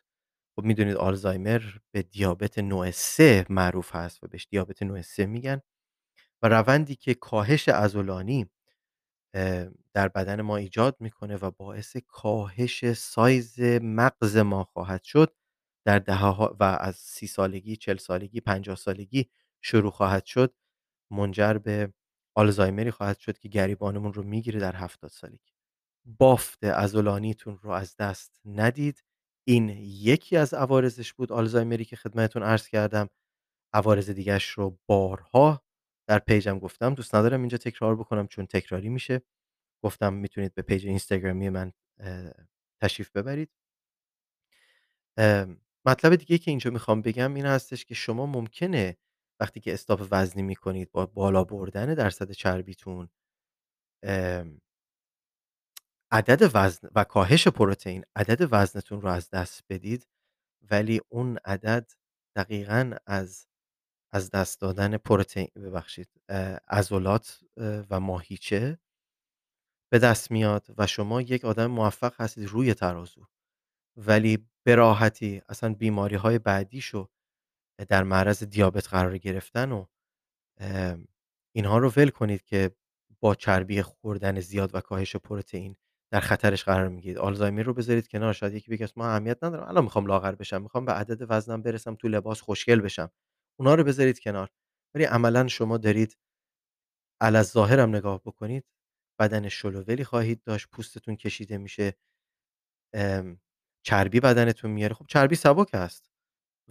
خب 0.56 0.64
می‌دونید 0.64 0.96
آلزایمر 0.96 1.62
به 1.94 2.02
دیابت 2.02 2.58
نوع 2.58 2.90
3 2.90 3.46
معروف 3.50 3.94
هست 3.94 4.24
و 4.24 4.26
بهش 4.26 4.46
دیابت 4.50 4.82
نوع 4.82 5.02
3 5.02 5.26
میگن. 5.26 5.60
و 6.42 6.48
روندی 6.48 6.96
که 6.96 7.14
کاهش 7.14 7.68
عضلانی 7.68 8.50
در 9.94 10.08
بدن 10.14 10.42
ما 10.42 10.56
ایجاد 10.56 10.96
می‌کنه 11.00 11.36
و 11.36 11.50
باعث 11.50 11.96
کاهش 11.96 12.92
سایز 12.92 13.60
مغز 13.82 14.36
ما 14.36 14.64
خواهد 14.64 15.02
شد. 15.02 15.34
در 15.86 15.98
دهه 15.98 16.40
و 16.60 16.62
از 16.80 16.96
سی 16.96 17.26
سالگی، 17.26 17.76
چل 17.76 17.96
سالگی، 17.96 18.40
پنجاه 18.40 18.76
سالگی 18.76 19.30
شروع 19.62 19.90
خواهد 19.90 20.24
شد. 20.24 20.54
منجر 21.12 21.54
به 21.54 21.92
آلزایمری 22.36 22.90
خواهد 22.90 23.18
شد 23.18 23.38
که 23.38 23.48
گریبانمون 23.48 24.12
رو 24.12 24.22
می‌گیره 24.22 24.60
در 24.60 24.76
هفتاد 24.76 25.10
سالگی. 25.10 25.52
بافت 26.18 26.64
ازولانیتون 26.64 27.58
رو 27.62 27.70
از 27.70 27.96
دست 27.96 28.40
ندید. 28.44 29.04
این 29.48 29.68
یکی 29.84 30.36
از 30.36 30.54
عوارضش 30.54 31.12
بود 31.12 31.32
آلزایمری 31.32 31.84
که 31.84 31.96
خدمتتون 31.96 32.42
عرض 32.42 32.68
کردم. 32.68 33.08
عوارض 33.74 34.10
دیگرش 34.10 34.46
رو 34.48 34.78
بارها 34.86 35.62
در 36.06 36.18
پیجم 36.18 36.58
گفتم. 36.58 36.94
دوست 36.94 37.14
ندارم 37.14 37.40
اینجا 37.40 37.58
تکرار 37.58 37.96
بکنم 37.96 38.26
چون 38.26 38.46
تکراری 38.46 38.88
میشه. 38.88 39.22
گفتم 39.84 40.12
می‌تونید 40.14 40.54
به 40.54 40.62
پیج 40.62 40.86
اینستاگرامی 40.86 41.48
من 41.48 41.72
تشریف 42.80 43.10
ببرید. 43.10 43.50
مطلب 45.86 46.16
دیگه 46.16 46.38
که 46.38 46.50
اینجا 46.50 46.70
می‌خوام 46.70 47.02
بگم 47.02 47.34
این 47.34 47.46
هستش 47.46 47.84
که 47.84 47.94
شما 47.94 48.26
ممکنه 48.26 48.96
وقتی 49.40 49.60
که 49.60 49.74
stop 49.74 50.08
وزنی 50.10 50.42
می‌کنید 50.42 50.92
با 50.92 51.06
بالا 51.06 51.44
بردن 51.44 51.94
درصد 51.94 52.30
چربیتون 52.30 53.08
عدد 56.10 56.50
وزن 56.54 56.88
و 56.94 57.04
کاهش 57.04 57.48
پروتئین 57.48 58.04
عدد 58.16 58.48
وزنتون 58.50 59.00
رو 59.00 59.08
از 59.08 59.30
دست 59.30 59.64
بدید 59.68 60.06
ولی 60.70 61.00
اون 61.08 61.38
عدد 61.44 61.92
دقیقا 62.36 62.94
از 63.06 63.46
از 64.12 64.30
دست 64.30 64.60
دادن 64.60 64.96
پروتئین 64.96 65.48
ببخشید 65.56 66.08
عضلات 66.68 67.40
و 67.90 68.00
ماهیچه 68.00 68.78
به 69.92 69.98
دست 69.98 70.30
میاد 70.30 70.66
و 70.78 70.86
شما 70.86 71.20
یک 71.20 71.44
آدم 71.44 71.66
موفق 71.66 72.20
هستید 72.20 72.48
روی 72.48 72.74
ترازو. 72.74 73.26
ولی 73.96 74.48
به 74.66 74.74
راحتی 74.74 75.42
اصلا 75.48 75.76
های 76.18 76.38
بعدیشو 76.38 77.08
در 77.88 78.02
معرض 78.02 78.42
دیابت 78.44 78.88
قرار 78.88 79.18
گرفتن 79.18 79.72
و 79.72 79.86
اینها 81.54 81.78
رو 81.78 81.92
ول 81.96 82.08
کنید 82.08 82.42
که 82.42 82.70
با 83.20 83.34
چربی 83.34 83.82
خوردن 83.82 84.40
زیاد 84.40 84.74
و 84.74 84.80
کاهش 84.80 85.16
پروتئین 85.16 85.76
در 86.12 86.20
خطرش 86.20 86.64
قرار 86.64 86.88
می‌گیرید. 86.88 87.18
آلزایمر 87.18 87.62
رو 87.62 87.74
بذارید 87.74 88.08
کنار. 88.08 88.32
شاید 88.32 88.54
یکی 88.54 88.70
بگه 88.70 88.88
ما 88.96 89.06
اهمیت 89.06 89.44
ندارم. 89.44 89.68
الان 89.68 89.84
می‌خوام 89.84 90.06
لاغر 90.06 90.34
بشم. 90.34 90.62
می‌خوام 90.62 90.84
به 90.84 90.92
عدد 90.92 91.26
وزنم 91.30 91.62
برسم 91.62 91.94
تو 91.94 92.08
لباس 92.08 92.40
خوشگل 92.40 92.80
بشم. 92.80 93.10
اونا 93.62 93.74
رو 93.74 93.84
بذارید 93.84 94.20
کنار. 94.20 94.50
ولی 94.94 95.04
عملا 95.04 95.48
شما 95.48 95.78
دارید 95.78 96.16
علی 97.20 97.42
ظاهرم 97.42 97.96
نگاه 97.96 98.20
بکنید 98.22 98.64
بدن 99.20 99.48
شلوولی 99.48 100.04
خواهید 100.04 100.42
داشت 100.42 100.68
پوستتون 100.72 101.16
کشیده 101.16 101.58
میشه 101.58 101.96
چربی 103.82 104.20
بدنتون 104.20 104.70
میاره. 104.70 104.94
خب 104.94 105.06
چربی 105.08 105.34
سبک 105.36 105.74
است 105.74 106.10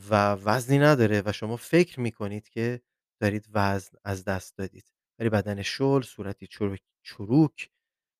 و 0.09 0.33
وزنی 0.33 0.79
نداره 0.79 1.23
و 1.25 1.31
شما 1.31 1.55
فکر 1.55 1.99
می‌کنید 1.99 2.49
که 2.49 2.81
دارید 3.21 3.47
وزن 3.53 3.97
از 4.03 4.25
دست 4.25 4.57
دادید. 4.57 4.91
ولی 5.19 5.29
بدن 5.29 5.61
شل 5.61 6.01
صورتی 6.01 6.47
چروک, 6.47 6.81
چروک 7.03 7.69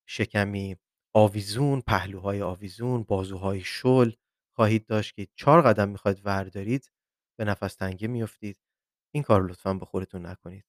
شکمی 0.08 0.76
آویزون 1.14 1.80
پهلوهای 1.80 2.42
آویزون 2.42 3.02
بازوهای 3.02 3.60
شل 3.60 4.12
خواهید 4.56 4.86
داشت 4.86 5.14
که 5.14 5.28
چهار 5.36 5.62
قدم 5.62 5.88
می‌خواید 5.88 6.26
وردارید 6.26 6.92
به 7.42 7.50
نفس 7.50 7.74
تنگی 7.74 8.06
میفتید 8.06 8.58
این 9.14 9.22
کار 9.22 9.42
لطفا 9.42 9.74
به 9.74 9.84
خودتون 9.84 10.26
نکنید. 10.26 10.64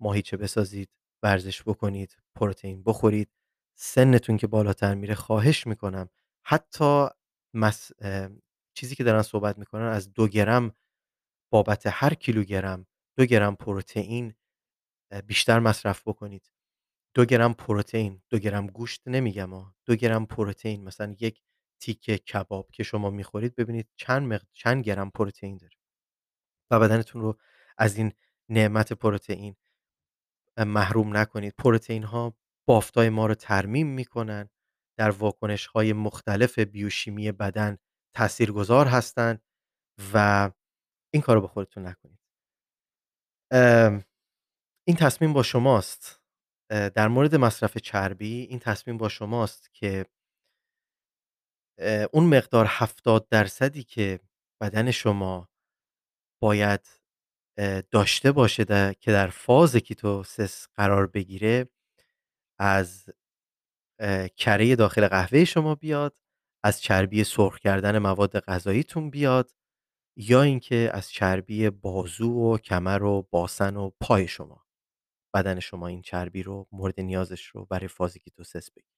ماهیچه 0.00 0.36
بسازید 0.36 0.90
ورزش 1.22 1.62
بکنید 1.62 2.16
پروتئین 2.34 2.82
بخورید. 2.82 3.30
سنتون 3.78 4.36
که 4.36 4.46
بالاتر 4.46 4.94
میره 4.94 5.14
خواهش 5.14 5.66
می‌کنم. 5.66 6.08
حتی 6.46 7.06
مس... 7.54 7.90
چیزی 8.74 8.94
که 8.94 9.04
دارن 9.04 9.22
صحبت 9.22 9.58
می‌کنن 9.58 9.86
از 9.86 10.12
دو 10.12 10.28
گرم 10.28 10.74
بابت 11.52 11.82
هر 11.86 12.14
کیلوگرم 12.14 12.86
دو 13.16 13.26
گرم 13.26 13.56
پروتئین 13.56 14.34
بیشتر 15.26 15.58
مصرف 15.58 16.08
بکنید. 16.08 16.50
دو 17.14 17.24
گرم 17.24 17.54
پروتئین 17.54 18.22
دو 18.30 18.38
گرم 18.38 18.66
گوشت 18.66 19.08
نمیگم 19.08 19.54
ها 19.54 19.74
دو 19.86 19.96
گرم 19.96 20.26
پروتئین 20.26 20.84
مثلا 20.84 21.16
یک 21.20 21.42
تیکه 21.80 22.18
کباب 22.18 22.70
که 22.72 22.82
شما 22.82 23.10
می‌خورید 23.10 23.54
ببینید 23.54 23.88
چند, 23.96 24.32
مقد... 24.32 24.46
چند 24.52 24.84
گرم 24.84 25.10
پروتئین 25.10 25.56
داره. 25.56 25.76
و 26.72 26.80
بدنتون 26.80 27.22
رو 27.22 27.38
از 27.78 27.96
این 27.96 28.12
نعمت 28.48 28.92
پروتئین 28.92 29.56
محروم 30.58 31.16
نکنید. 31.16 31.54
پروتئین 31.58 32.02
ها 32.02 32.34
بافتای 32.68 33.08
ما 33.08 33.26
رو 33.26 33.34
ترمیم 33.34 33.86
می‌کنن 33.86 34.50
در 34.98 35.10
واکنش 35.10 35.66
های 35.66 35.92
مختلف 35.92 36.58
بیوشیمی 36.58 37.32
بدن 37.32 37.78
تاثیرگذار 38.16 38.86
هستند 38.86 39.42
و 40.14 40.50
این 41.14 41.22
کار 41.22 41.36
رو 41.36 41.42
به 41.42 41.48
خودتون 41.48 41.86
نکنید. 41.86 42.18
این 44.86 44.96
تصمیم 44.96 45.32
با 45.32 45.42
شماست. 45.42 46.22
در 46.70 47.08
مورد 47.08 47.34
مصرف 47.34 47.78
چربی 47.78 48.40
این 48.40 48.58
تصمیم 48.58 48.98
با 48.98 49.08
شماست 49.08 49.74
که 49.74 50.06
اون 52.12 52.24
مقدار 52.36 52.66
70 52.68 53.28
درصدی 53.28 53.82
که 53.84 54.20
بدن 54.60 54.90
شما 54.90 55.48
باید 56.42 56.88
داشته 57.90 58.32
باشه 58.32 58.64
در 58.64 58.92
که 58.92 59.12
در 59.12 59.28
فاز 59.30 59.76
کیتوسس 59.76 60.66
قرار 60.74 61.06
بگیره 61.06 61.68
از 62.58 63.06
کره 64.36 64.76
داخل 64.76 65.08
قهوه 65.08 65.44
شما 65.44 65.74
بیاد 65.74 66.16
از 66.64 66.80
چربی 66.80 67.24
سرخ 67.24 67.58
کردن 67.58 67.98
مواد 67.98 68.40
غذاییتون 68.40 69.10
بیاد 69.10 69.54
یا 70.16 70.42
اینکه 70.42 70.90
از 70.94 71.10
چربی 71.10 71.70
بازو 71.70 72.32
و 72.32 72.58
کمر 72.58 73.02
و 73.02 73.28
باسن 73.30 73.76
و 73.76 73.90
پای 74.00 74.28
شما. 74.28 74.66
بدن 75.34 75.60
شما 75.60 75.86
این 75.86 76.02
چربی 76.02 76.42
رو 76.42 76.68
مورد 76.72 77.00
نیازش 77.00 77.46
رو 77.46 77.64
برای 77.64 77.88
فاز 77.88 78.16
ketosis 78.16 78.70
بگیره. 78.70 78.96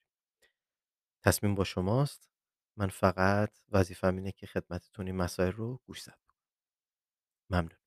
تصمیم 1.24 1.54
با 1.54 1.64
شماست. 1.64 2.30
من 2.76 2.88
فقط 2.88 3.58
وظیفم 3.72 4.16
اینه 4.16 4.32
که 4.32 4.46
خدمتتون 4.46 5.06
این 5.06 5.16
مسائل 5.16 5.52
رو 5.52 5.80
گوش 5.86 6.00
ممنون. 7.54 7.78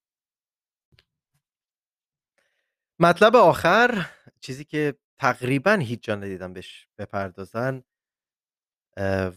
مطلب 2.99 3.35
آخر 3.35 4.09
چیزی 4.39 4.63
که 4.63 4.97
تقریبا 5.19 5.73
هیچ 5.73 6.03
جا 6.03 6.15
ندیدم 6.15 6.53
بهش 6.53 6.87
بپردازن 6.97 7.83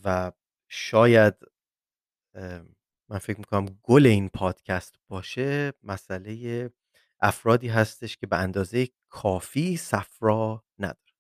و 0.05 0.33
شاید 0.69 1.35
من 3.09 3.19
فکر 3.21 3.39
می‌کنم 3.39 3.67
گل 3.83 4.07
این 4.07 4.29
پادکست 4.29 4.95
باشه 5.09 5.73
مسئله 5.83 6.71
افرادی 7.21 7.69
هستش 7.69 8.17
که 8.17 8.27
به 8.27 8.37
اندازه 8.37 8.89
کافی 9.09 9.77
صفرا 9.77 10.65
نداره 10.79 11.15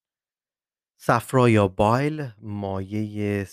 صفرا 1.01 1.49
یا 1.49 1.69
بایل 1.69 2.31
مایه 2.39 3.47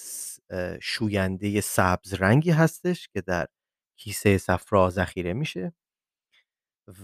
شوینده 0.82 1.62
سبز 1.62 2.13
رنگی 2.13 2.52
هستش 2.52 3.08
که 3.08 3.22
در 3.22 3.48
کیسه 3.98 4.38
صفرا 4.38 4.90
ذخیره 4.90 5.34
میشه 5.34 5.74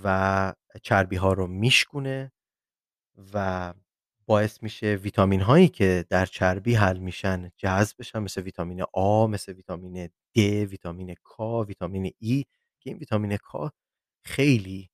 و 0.04 0.54
چربی 0.84 1.16
ها 1.16 1.34
رو 1.34 1.48
میشکونه 1.48 2.32
و 3.34 3.74
باعث 4.26 4.64
میشه 4.64 4.96
ویتامین 4.96 5.42
هایی 5.42 5.68
که 5.68 6.06
در 6.10 6.26
چربی 6.26 6.76
حل 6.76 6.98
میشن 6.98 7.52
جذب 7.58 7.96
بشن 8.00 8.20
مثل 8.20 8.42
ویتامین 8.42 8.84
آ 8.94 9.28
مثل 9.28 9.54
ویتامین 9.54 10.08
د 10.36 10.40
ویتامین 10.40 11.14
K 11.14 11.40
ویتامین 11.68 12.14
ای 12.20 12.46
که 12.80 12.90
این 12.90 12.98
ویتامین 12.98 13.38
K 13.38 13.70
خیلی 14.24 14.90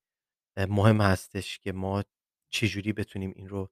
مهم 0.58 1.02
هستش 1.02 1.60
که 1.60 1.72
ما 1.72 2.04
چجوری 2.50 2.94
بتونیم 2.94 3.34
این 3.36 3.50
رو 3.50 3.70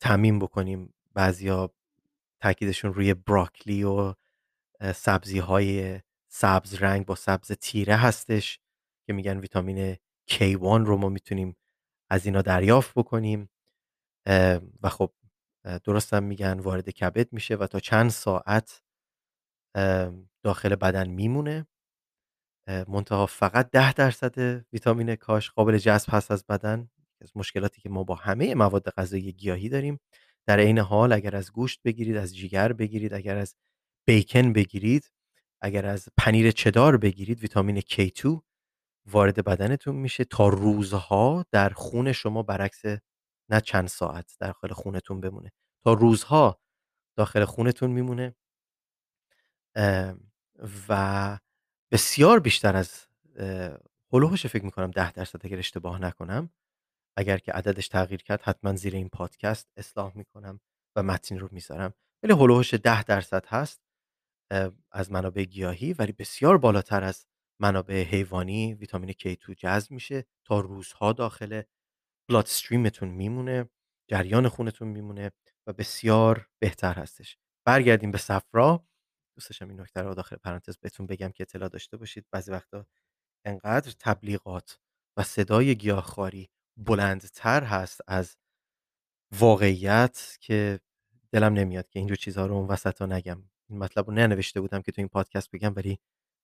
تعمین 0.00 0.38
بکنیم. 0.38 0.94
بعضیا 1.14 1.74
تاکیدشون 2.40 2.94
روی 2.94 3.14
براکلی 3.14 3.84
و 3.84 4.14
سبزی 4.94 5.38
های 5.38 6.00
سبز 6.28 6.74
رنگ 6.74 7.06
با 7.06 7.14
سبز 7.14 7.52
تیره 7.52 7.96
هستش 7.96 8.60
که 9.06 9.12
میگن 9.12 9.38
ویتامین 9.38 9.96
K1 10.30 10.60
رو 10.60 10.96
ما 10.96 11.08
می‌تونیم 11.08 11.56
از 12.10 12.26
اینا 12.26 12.42
دریافت 12.42 12.94
بکنیم. 12.94 13.50
و 14.82 14.88
خب 14.88 15.12
درستم 15.84 16.22
میگن 16.22 16.60
وارد 16.60 16.90
کبد 16.90 17.32
میشه 17.32 17.56
و 17.56 17.66
تا 17.66 17.80
چند 17.80 18.10
ساعت 18.10 18.82
داخل 20.42 20.74
بدن 20.74 21.08
میمونه. 21.08 21.66
منتها 22.88 23.26
فقط 23.26 23.70
ده 23.70 23.92
درصد 23.92 24.64
ویتامین 24.72 25.16
کاش 25.16 25.50
قابل 25.50 25.78
جذب 25.78 26.08
هست 26.14 26.30
از 26.30 26.44
بدن. 26.46 26.90
از 27.20 27.32
مشکلاتی 27.36 27.80
که 27.80 27.88
ما 27.88 28.04
با 28.04 28.14
همه 28.14 28.54
مواد 28.54 28.90
غذایی 28.90 29.32
گیاهی 29.32 29.68
داریم. 29.68 30.00
در 30.46 30.60
عین 30.60 30.78
حال 30.78 31.12
اگر 31.12 31.36
از 31.36 31.52
گوشت 31.52 31.80
بگیرید 31.84 32.16
از 32.16 32.36
جیگر 32.36 32.72
بگیرید 32.72 33.14
اگر 33.14 33.36
از 33.36 33.54
بیکن 34.06 34.52
بگیرید 34.52 35.12
اگر 35.62 35.86
از 35.86 36.08
پنیر 36.18 36.50
چدار 36.50 36.96
بگیرید 36.96 37.40
ویتامین 37.40 37.80
K2 37.80 38.40
وارد 39.06 39.44
بدنتون 39.44 39.96
میشه 39.96 40.24
تا 40.24 40.48
روزها 40.48 41.44
در 41.52 41.68
خون 41.68 42.12
شما 42.12 42.42
برعکس 42.42 42.82
نه 43.50 43.60
چند 43.60 43.88
ساعت 43.88 44.36
داخل 44.40 44.72
خونتون 44.72 45.20
بمونه. 45.20 45.52
تا 45.84 45.92
روزها 45.92 46.60
داخل 47.18 47.44
خونتون 47.44 47.90
میمونه 47.90 48.36
و 50.88 51.38
بسیار 51.92 52.40
بیشتر 52.40 52.76
از 52.76 53.06
هلوهاش 54.12 54.46
فکر 54.46 54.64
می‌کنم 54.64 54.90
ده 54.90 55.12
درصد 55.12 55.46
اگر 55.46 55.58
اشتباه 55.58 56.00
نکنم. 56.00 56.50
اگر 57.16 57.38
که 57.38 57.52
عددش 57.52 57.88
تغییر 57.88 58.22
کرد 58.22 58.42
حتما 58.42 58.76
زیر 58.76 58.94
این 58.94 59.08
پادکست 59.08 59.68
اصلاح 59.76 60.16
می‌کنم 60.16 60.60
و 60.96 61.02
متن 61.02 61.38
رو 61.38 61.48
می‌ذارم. 61.52 61.94
ولی 62.22 62.32
هلوهاش 62.32 62.74
ده 62.74 63.04
درصد 63.04 63.46
هست. 63.46 63.87
از 64.92 65.12
منابع 65.12 65.44
گیاهی 65.44 65.92
ولی 65.92 66.12
بسیار 66.12 66.58
بالاتر 66.58 67.04
از 67.04 67.26
منابع 67.60 68.02
حیوانی 68.02 68.74
ویتامین 68.74 69.12
K2 69.12 69.54
جذب 69.56 69.90
میشه 69.90 70.26
تا 70.44 70.60
روزها 70.60 71.12
داخل 71.12 71.62
بلاد 72.28 72.44
استریمتون 72.44 73.08
میمونه 73.08 73.70
جریان 74.10 74.48
خونتون 74.48 74.88
میمونه 74.88 75.30
و 75.66 75.72
بسیار 75.72 76.48
بهتر 76.58 76.92
هستش. 76.94 77.38
برگردیم 77.66 78.10
به 78.10 78.18
صفرا. 78.18 78.86
دوستشم 79.36 79.68
این 79.68 79.80
نکته 79.80 80.02
رو 80.02 80.14
داخل 80.14 80.36
پرانتز 80.36 80.78
بهتون 80.78 81.06
بگم 81.06 81.28
که 81.28 81.42
اطلاع 81.42 81.68
داشته 81.68 81.96
باشید. 81.96 82.26
بعضی 82.32 82.52
وقتا 82.52 82.86
انقدر 83.44 83.92
تبلیغات 83.98 84.78
و 85.16 85.22
صدای 85.22 85.76
گیاهخواری 85.76 86.50
بلندتر 86.76 87.64
هست 87.64 88.00
از 88.06 88.36
واقعیت 89.32 90.36
که 90.40 90.80
دلم 91.32 91.52
نمیاد 91.52 91.88
که 91.88 91.98
اینجور 91.98 92.16
چیزها 92.16 92.46
رو 92.46 92.54
اون 92.54 92.66
وسط 92.66 93.02
نگم. 93.02 93.42
این 93.70 93.78
مطلب 93.78 94.06
رو 94.06 94.14
ننوشته 94.14 94.60
بودم 94.60 94.82
که 94.82 94.92
تو 94.92 95.00
این 95.00 95.08
پادکست 95.08 95.50
بگم 95.50 95.72
ولی 95.76 95.98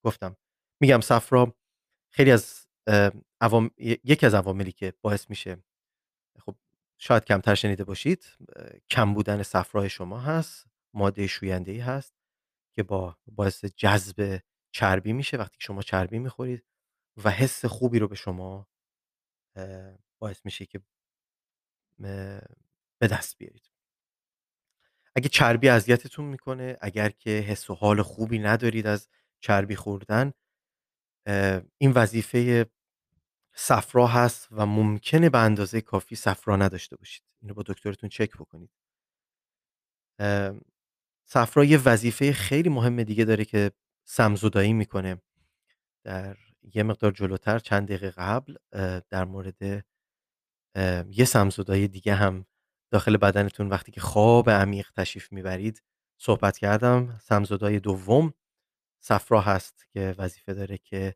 گفتم. 0.04 0.36
میگم 0.80 1.00
صفرا 1.00 1.54
خیلی 2.10 2.30
از 2.30 2.66
عوام... 3.40 3.70
یکی 3.78 4.26
از 4.26 4.34
عواملی 4.34 4.72
که 4.72 4.94
باعث 5.02 5.30
میشه 5.30 5.64
خب 6.38 6.56
شاید 6.98 7.24
کمتر 7.24 7.54
شنیده 7.54 7.84
باشید 7.84 8.36
کم 8.90 9.14
بودن 9.14 9.42
صفرای 9.42 9.88
شما 9.88 10.20
هست 10.20 10.66
ماده 10.94 11.26
شوینده 11.26 11.72
ای 11.72 11.78
هست 11.78 12.14
که 12.74 12.82
با 12.82 13.18
باعث 13.26 13.64
جذب 13.64 14.40
چربی 14.70 15.12
میشه 15.12 15.36
وقتی 15.36 15.56
شما 15.60 15.82
چربی 15.82 16.18
می‌خورید 16.18 16.64
و 17.24 17.30
حس 17.30 17.64
خوبی 17.64 17.98
رو 17.98 18.08
به 18.08 18.14
شما 18.14 18.68
باعث 20.18 20.44
میشه 20.44 20.66
که 20.66 20.80
به 22.98 23.08
دست 23.10 23.38
بیارید. 23.38 23.73
اگه 25.16 25.28
چربی 25.28 25.68
اذیتتون 25.68 26.24
می‌کنه 26.24 26.76
اگر 26.80 27.10
که 27.10 27.30
حس 27.30 27.70
و 27.70 27.74
حال 27.74 28.02
خوبی 28.02 28.38
ندارید 28.38 28.86
از 28.86 29.08
چربی 29.40 29.76
خوردن 29.76 30.32
این 31.78 31.90
وظیفه 31.90 32.66
صفرا 33.54 34.06
هست 34.06 34.48
و 34.50 34.66
ممکنه 34.66 35.30
به 35.30 35.38
اندازه 35.38 35.80
کافی 35.80 36.16
صفرا 36.16 36.56
نداشته 36.56 36.96
باشید. 36.96 37.22
اینو 37.42 37.54
با 37.54 37.62
دکترتون 37.66 38.08
چک 38.08 38.36
بکنید. 38.36 38.70
صفرا 41.24 41.64
یه 41.64 41.78
وظیفه 41.84 42.32
خیلی 42.32 42.68
مهم 42.68 43.02
دیگه 43.02 43.24
داره 43.24 43.44
که 43.44 43.70
سمزدایی 44.04 44.72
می‌کنه. 44.72 45.22
در 46.04 46.36
یه 46.74 46.82
مقدار 46.82 47.12
جلوتر 47.12 47.58
چند 47.58 47.88
دقیقه 47.88 48.10
قبل 48.10 48.56
در 49.10 49.24
مورد 49.24 49.86
یه 51.08 51.24
سمزدایی 51.24 51.88
دیگه 51.88 52.14
هم 52.14 52.46
داخل 52.94 53.16
بدنتون 53.16 53.68
وقتی 53.68 53.92
که 53.92 54.00
خواب 54.00 54.50
عمیق 54.50 54.90
تشریف 54.96 55.32
می‌برید 55.32 55.82
صحبت 56.20 56.58
کردم 56.58 57.18
سمزدای 57.22 57.80
دوم 57.80 58.34
صفرا 59.00 59.40
هست 59.40 59.86
که 59.92 60.14
وظیفه 60.18 60.54
داره 60.54 60.78
که 60.78 61.14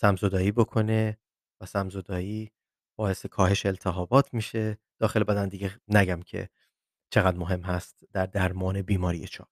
سمزدایی 0.00 0.52
بکنه 0.52 1.18
و 1.60 1.66
سمزدایی 1.66 2.52
باعث 2.98 3.26
کاهش 3.26 3.66
التهابات 3.66 4.34
میشه. 4.34 4.78
داخل 4.98 5.24
بدن 5.24 5.48
دیگه 5.48 5.80
نگم 5.88 6.22
که 6.22 6.48
چقدر 7.10 7.36
مهم 7.36 7.60
هست 7.60 8.04
در 8.12 8.26
درمان 8.26 8.82
بیماری 8.82 9.28
چاق 9.28 9.48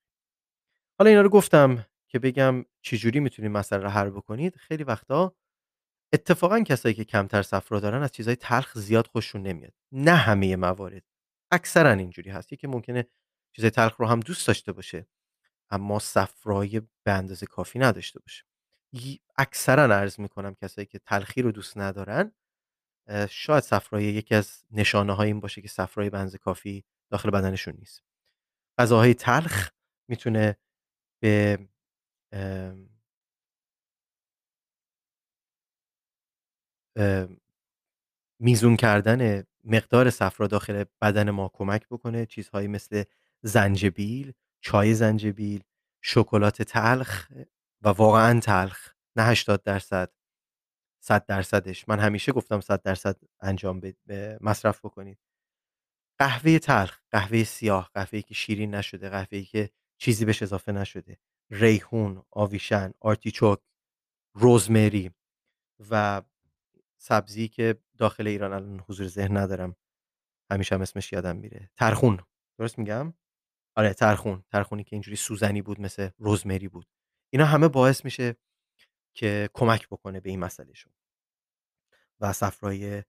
حالا 0.99 1.11
اینا 1.11 1.23
رو 1.23 1.29
گفتم 1.29 1.87
که 2.09 2.18
بگم 2.18 2.64
چجوری 2.83 3.20
می‌تونید 3.20 3.51
مسئله 3.51 3.83
رو 3.83 3.89
حل 3.89 4.11
بکنید. 4.11 4.57
خیلی 4.57 4.85
وقتا 4.85 5.37
اتفاقا 6.12 6.61
کسایی 6.61 6.95
که 6.95 7.05
کمتر 7.05 7.43
صفرا 7.43 7.81
دارن 7.81 8.03
از 8.03 8.12
چیزهای 8.12 8.37
تلخ 8.37 8.79
زیاد 8.79 9.07
خوششون 9.07 9.43
نمیاد. 9.43 9.75
نه 9.93 10.14
همه 10.14 10.57
موارد. 10.57 11.14
اکثرا 11.55 11.90
اینجوری 11.90 12.30
هست. 12.30 12.55
که 12.55 12.68
ممکنه 12.68 13.07
چیزای 13.52 13.70
تلخ 13.70 13.96
رو 13.96 14.07
هم 14.07 14.20
دوست 14.20 14.46
داشته 14.46 14.72
باشه 14.72 15.07
اما 15.70 15.98
صفرای 15.98 16.80
به 16.80 17.12
اندازه 17.12 17.46
کافی 17.46 17.78
نداشته 17.78 18.20
باشه. 18.20 18.44
اکثرا 19.38 19.96
عرض 19.96 20.20
می‌کنم 20.20 20.55
کسایی 20.55 20.86
که 20.86 20.98
تلخی 20.98 21.42
رو 21.42 21.52
دوست 21.52 21.78
ندارن 21.78 22.32
شاید 23.30 23.62
صفرای 23.64 24.05
یکی 24.05 24.34
از 24.34 24.64
نشانه 24.70 25.12
های 25.12 25.26
این 25.26 25.40
باشه 25.40 25.62
که 25.62 25.68
صفرای 25.68 26.11
اندازه 26.14 26.38
کافی 26.38 26.84
داخل 27.11 27.30
بدنشون 27.30 27.74
نیست. 27.78 28.02
غذاهای 28.78 29.14
تلخ 29.14 29.70
می‌تونه 30.09 30.57
به 31.22 31.59
میزون 38.40 38.76
کردن 38.76 39.44
مقدار 39.65 40.11
صفرا 40.11 40.47
داخل 40.47 40.85
بدن 41.03 41.31
ما 41.31 41.51
کمک 41.55 41.87
بکنه. 41.89 42.27
چیزهایی 42.27 42.69
مثل 42.69 43.05
زنجبیل 43.43 44.33
چای 44.61 44.95
زنجبیل 44.95 45.62
شکلات 46.03 46.62
تلخ 46.62 47.31
و 47.83 47.89
واقعا 47.89 48.41
تلخ. 48.41 48.93
نه 49.17 49.23
80 49.23 49.62
درصد 49.62 50.12
100 51.01 51.27
درصدش. 51.27 51.89
من 51.89 51.99
همیشه 52.01 52.33
گفتم 52.33 52.61
100 52.61 52.83
درصد 52.83 53.17
انجام 53.41 53.81
مصرف 54.41 54.85
بکنید. 54.85 55.19
قهوه 56.19 56.59
تلخ 56.59 57.01
قهوه 57.11 57.45
سیاه 57.45 57.91
قهوه‌ای 57.95 58.23
که 58.23 58.35
شیرین 58.35 58.75
نشده 58.75 59.09
قهوه‌ای 59.09 59.45
که 59.45 59.71
چیزی 59.99 60.25
بهش 60.25 60.43
اضافه 60.43 60.73
نشده. 60.73 61.19
ریحون 61.51 62.23
آویشن 62.31 62.93
آرتیچوک 63.01 63.61
روزمری 64.35 65.11
و 65.91 66.23
سبزی 67.05 67.48
که 67.48 67.78
داخل 67.98 68.26
ایران 68.26 68.52
الان 68.52 68.84
حضور 68.88 69.07
ذهن 69.07 69.36
ندارم 69.36 69.76
همیشه 70.50 70.74
هم 70.74 70.80
اسمش 70.80 71.12
یادم 71.12 71.36
میره. 71.36 71.70
ترخون. 71.76 72.20
درست 72.59 72.78
میگم؟ 72.78 73.14
آره 73.76 73.94
ترخون. 73.94 74.44
ترخونی 74.52 74.84
که 74.84 74.96
اینجوری 74.96 75.16
سوزنی 75.16 75.62
بود 75.62 75.80
مثل 75.80 76.09
روزمری 76.18 76.68
بود. 76.68 76.86
اینا 77.32 77.44
همه 77.44 77.68
باعث 77.68 78.05
میشه 78.05 78.36
که 79.14 79.50
کمک 79.55 79.88
بکنه 79.88 80.20
به 80.20 80.30
این 80.30 80.40
مسئله 80.40 80.72
شون 80.74 80.92
و 82.20 82.32
صفرای 82.32 83.02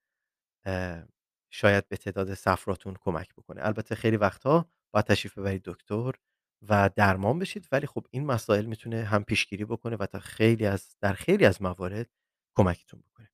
شاید 1.50 1.88
به 1.88 1.98
تعداد 1.98 2.34
صفراتون 2.34 2.96
کمک 3.02 3.36
بکنه. 3.36 3.66
البته 3.66 3.96
خیلی 3.96 4.18
وقتها 4.18 4.70
باید 4.92 5.06
تشریف 5.06 5.38
ببرید 5.38 5.64
دکتر 5.64 6.12
و 6.70 6.90
درمان 6.96 7.40
بشید 7.40 7.68
ولی 7.72 7.88
خب 7.88 8.08
این 8.12 8.26
مسائل 8.26 8.66
می‌تونه 8.66 9.04
هم 9.04 9.24
پیشگیری 9.24 9.66
بکنه 9.66 9.96
و 10.00 10.06
تا 10.06 10.20
خیلی 10.20 10.66
از 10.66 10.96
در 11.02 11.14
خیلی 11.14 11.46
از 11.46 11.62
موارد 11.62 12.10
کمکتون 12.58 13.00
بکنه. 13.02 13.30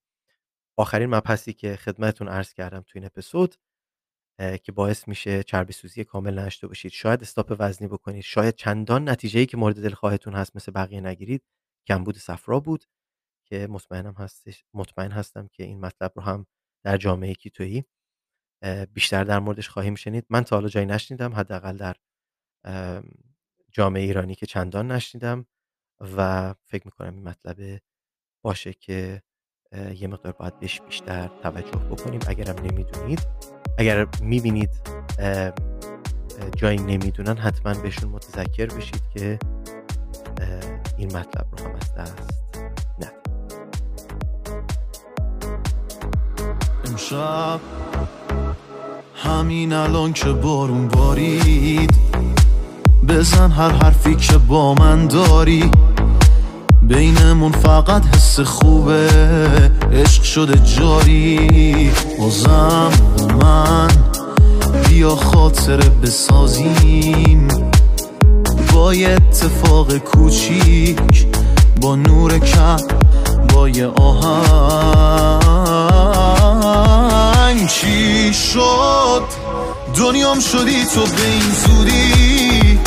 آخرین 0.81 1.09
مبحثی 1.15 1.53
که 1.53 1.75
خدمتتون 1.75 2.27
عرض 2.27 2.53
کردم 2.53 2.81
تو 2.81 2.91
این 2.95 3.05
اپیزود 3.05 3.55
که 4.63 4.71
باعث 4.71 5.07
میشه 5.07 5.43
چربی 5.43 5.73
سوزی 5.73 6.03
کامل 6.03 6.39
نشته 6.39 6.67
باشید. 6.67 6.91
شاید 6.91 7.21
استاپ 7.21 7.55
وزنی 7.59 7.87
بکنید. 7.87 8.23
شاید 8.23 8.55
چندان 8.55 9.09
نتیجه 9.09 9.45
که 9.45 9.57
مورد 9.57 9.81
دلخواهتون 9.83 10.33
هست 10.33 10.55
مثل 10.55 10.71
بقیه 10.71 11.01
نگیرید 11.01 11.43
کمبود 11.87 12.17
صفرا 12.17 12.59
بود 12.59 12.85
که 13.45 13.67
مطمئنم 13.67 14.13
هستش 14.13 14.65
مطمئن 14.73 15.11
هستم 15.11 15.47
که 15.47 15.63
این 15.63 15.79
مطلب 15.79 16.11
رو 16.15 16.21
هم 16.21 16.45
در 16.85 16.97
جامعه 16.97 17.33
کیتویی 17.33 17.85
بیشتر 18.93 19.23
در 19.23 19.39
موردش 19.39 19.69
خواهیم 19.69 19.95
شنید. 19.95 20.25
من 20.29 20.43
تا 20.43 20.55
حالا 20.55 20.69
جایی 20.69 20.85
نشنیدم 20.85 21.35
حداقل 21.35 21.77
در 21.77 21.95
جامعه 23.71 24.03
ایرانی 24.03 24.35
که 24.35 24.45
چندان 24.45 24.91
نشنیدم 24.91 25.45
و 26.17 26.53
فکر 26.53 26.87
می‌کنم 26.87 27.13
این 27.13 27.23
مطلب 27.23 27.81
باشه 28.43 28.73
که 28.73 29.23
یه 29.99 30.07
مقدار 30.07 30.33
باید 30.39 30.59
بهش 30.59 30.81
بیشتر 30.81 31.29
توجه 31.43 31.77
بکنیم. 31.91 32.19
اگرم 32.27 32.55
نمی‌دونید 32.55 33.27
اگر 33.77 34.07
می‌بینید 34.21 34.69
جایی 36.55 36.77
نمی‌دونن 36.77 37.37
حتما 37.37 37.73
بهشون 37.73 38.09
متذکر 38.09 38.65
بشید 38.65 39.01
که 39.15 39.39
این 40.97 41.17
مطلب 41.17 41.45
رو 41.51 41.65
هم 41.65 41.75
از 41.75 41.93
دست 41.95 42.57
نه 42.99 43.11
امشب 46.85 47.59
همین 49.15 49.73
الان 49.73 50.13
که 50.13 50.29
بارون 50.29 50.87
بارید 50.87 51.95
بزن 53.07 53.51
هر 53.51 53.69
حرفی 53.69 54.15
که 54.15 54.37
با 54.37 54.73
من 54.73 55.07
داری. 55.07 55.71
بینمون 56.91 57.51
فقط 57.51 58.15
حس 58.15 58.39
خوبه. 58.39 59.09
عشق 59.93 60.23
شده 60.23 60.61
جاری. 60.77 61.91
بازم 62.19 62.91
من. 63.41 63.87
بیا 64.89 65.15
خاطره 65.15 65.89
بسازیم. 65.89 67.47
با 68.73 68.93
یه 68.93 69.09
اتفاق 69.09 69.97
کوچیک. 69.97 71.27
با 71.81 71.95
نور 71.95 72.39
کم 72.39 72.77
با 73.53 73.69
یه 73.69 73.87
آهنگ. 73.87 74.41
چی 77.67 78.33
شد؟ 78.33 79.23
دنیام 79.97 80.39
شدی 80.39 80.85
تو 80.85 81.01
به 81.01 81.25
این 81.25 81.51
زودی. 81.67 82.79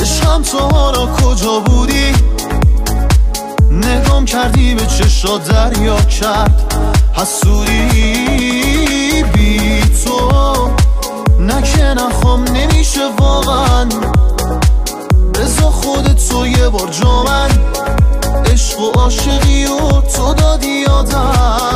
عشقم 0.00 0.42
تو 0.42 0.58
کجا 1.06 1.58
بودی؟ 1.60 2.12
نگام 3.88 4.24
کردی 4.24 4.74
به 4.74 4.86
چشا 4.86 5.38
دریا 5.38 6.00
کرد. 6.00 6.74
حسودی 7.12 8.54
بی 9.34 9.82
تو. 10.04 10.70
نکه 11.40 11.84
نخوام 11.84 12.44
نمیشه 12.44 13.00
واقعا. 13.18 13.84
بزا 15.34 15.70
خودت 15.70 16.28
تو 16.28 16.46
یه 16.46 16.68
بار 16.68 16.88
جا 16.90 17.22
من. 17.22 17.50
عشق 18.52 18.80
و 18.80 18.90
عاشقی 18.90 19.64
و 19.64 20.00
تو 20.00 20.34
دادی 20.34 20.68
یادم 20.68 21.68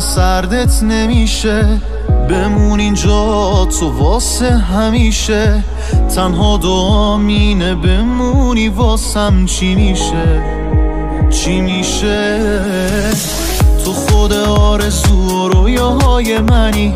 سردت 0.00 0.82
نمیشه. 0.82 1.64
بمون 2.28 2.80
اینجا 2.80 3.68
تو 3.80 3.90
واسه 3.98 4.50
همیشه. 4.50 5.64
تنها 6.14 6.56
دعا 6.56 7.16
مینه 7.16 7.74
بمونی 7.74 8.68
واسم 8.68 9.46
چی 9.46 9.74
میشه؟ 9.74 10.42
چی 11.30 11.60
میشه؟ 11.60 12.40
تو 13.84 13.92
خود 13.92 14.32
آرزو 14.32 15.16
و 15.16 15.48
رویاهای 15.48 16.38
منی. 16.38 16.94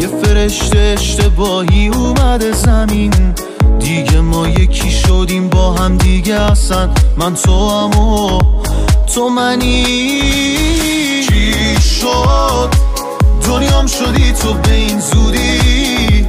یه 0.00 0.06
فرشته 0.06 0.78
اشتباهی 0.78 1.88
اومده 1.88 2.52
زمین. 2.52 3.34
دیگه 3.78 4.20
ما 4.20 4.48
یکی 4.48 4.90
شدیم 4.90 5.48
با 5.48 5.72
هم 5.72 5.96
دیگه 5.96 6.40
اصلا. 6.40 6.88
من 7.16 7.34
تو 7.34 7.70
هم 7.70 7.98
و 7.98 8.40
تو 9.14 9.28
منی. 9.28 11.01
شد. 11.82 12.74
دنیام 13.46 13.86
شدی 13.86 14.32
تو 14.32 14.54
به 14.54 14.72
این 14.72 15.00
زودی. 15.00 16.28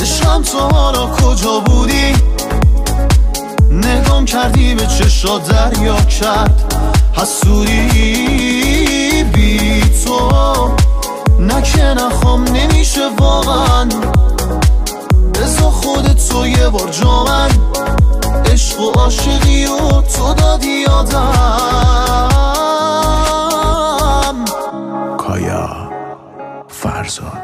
عشقم 0.00 0.42
تو 0.42 0.58
حالا 0.58 1.06
کجا 1.06 1.60
بودی؟ 1.60 2.12
نگام 3.70 4.24
کردی 4.24 4.74
به 4.74 4.86
چشا 4.86 5.38
دریا 5.38 6.00
کرد. 6.00 6.74
حسودی 7.12 8.04
بی 9.34 9.82
تو. 10.04 10.30
نکه 11.40 11.84
نخوام 11.84 12.44
نمیشه 12.44 13.00
واقعا. 13.18 13.88
بزا 15.34 15.70
خودت 15.70 16.28
تو 16.28 16.46
یه 16.46 16.68
بار 16.68 16.88
جا 16.88 17.24
من. 17.24 17.50
عشق 18.52 18.80
و 18.80 18.90
عاشقی 18.90 19.64
و 19.66 20.02
تو 20.02 20.34
دادی 20.34 20.68
یادم 20.68 22.32
arzu. 27.02 27.41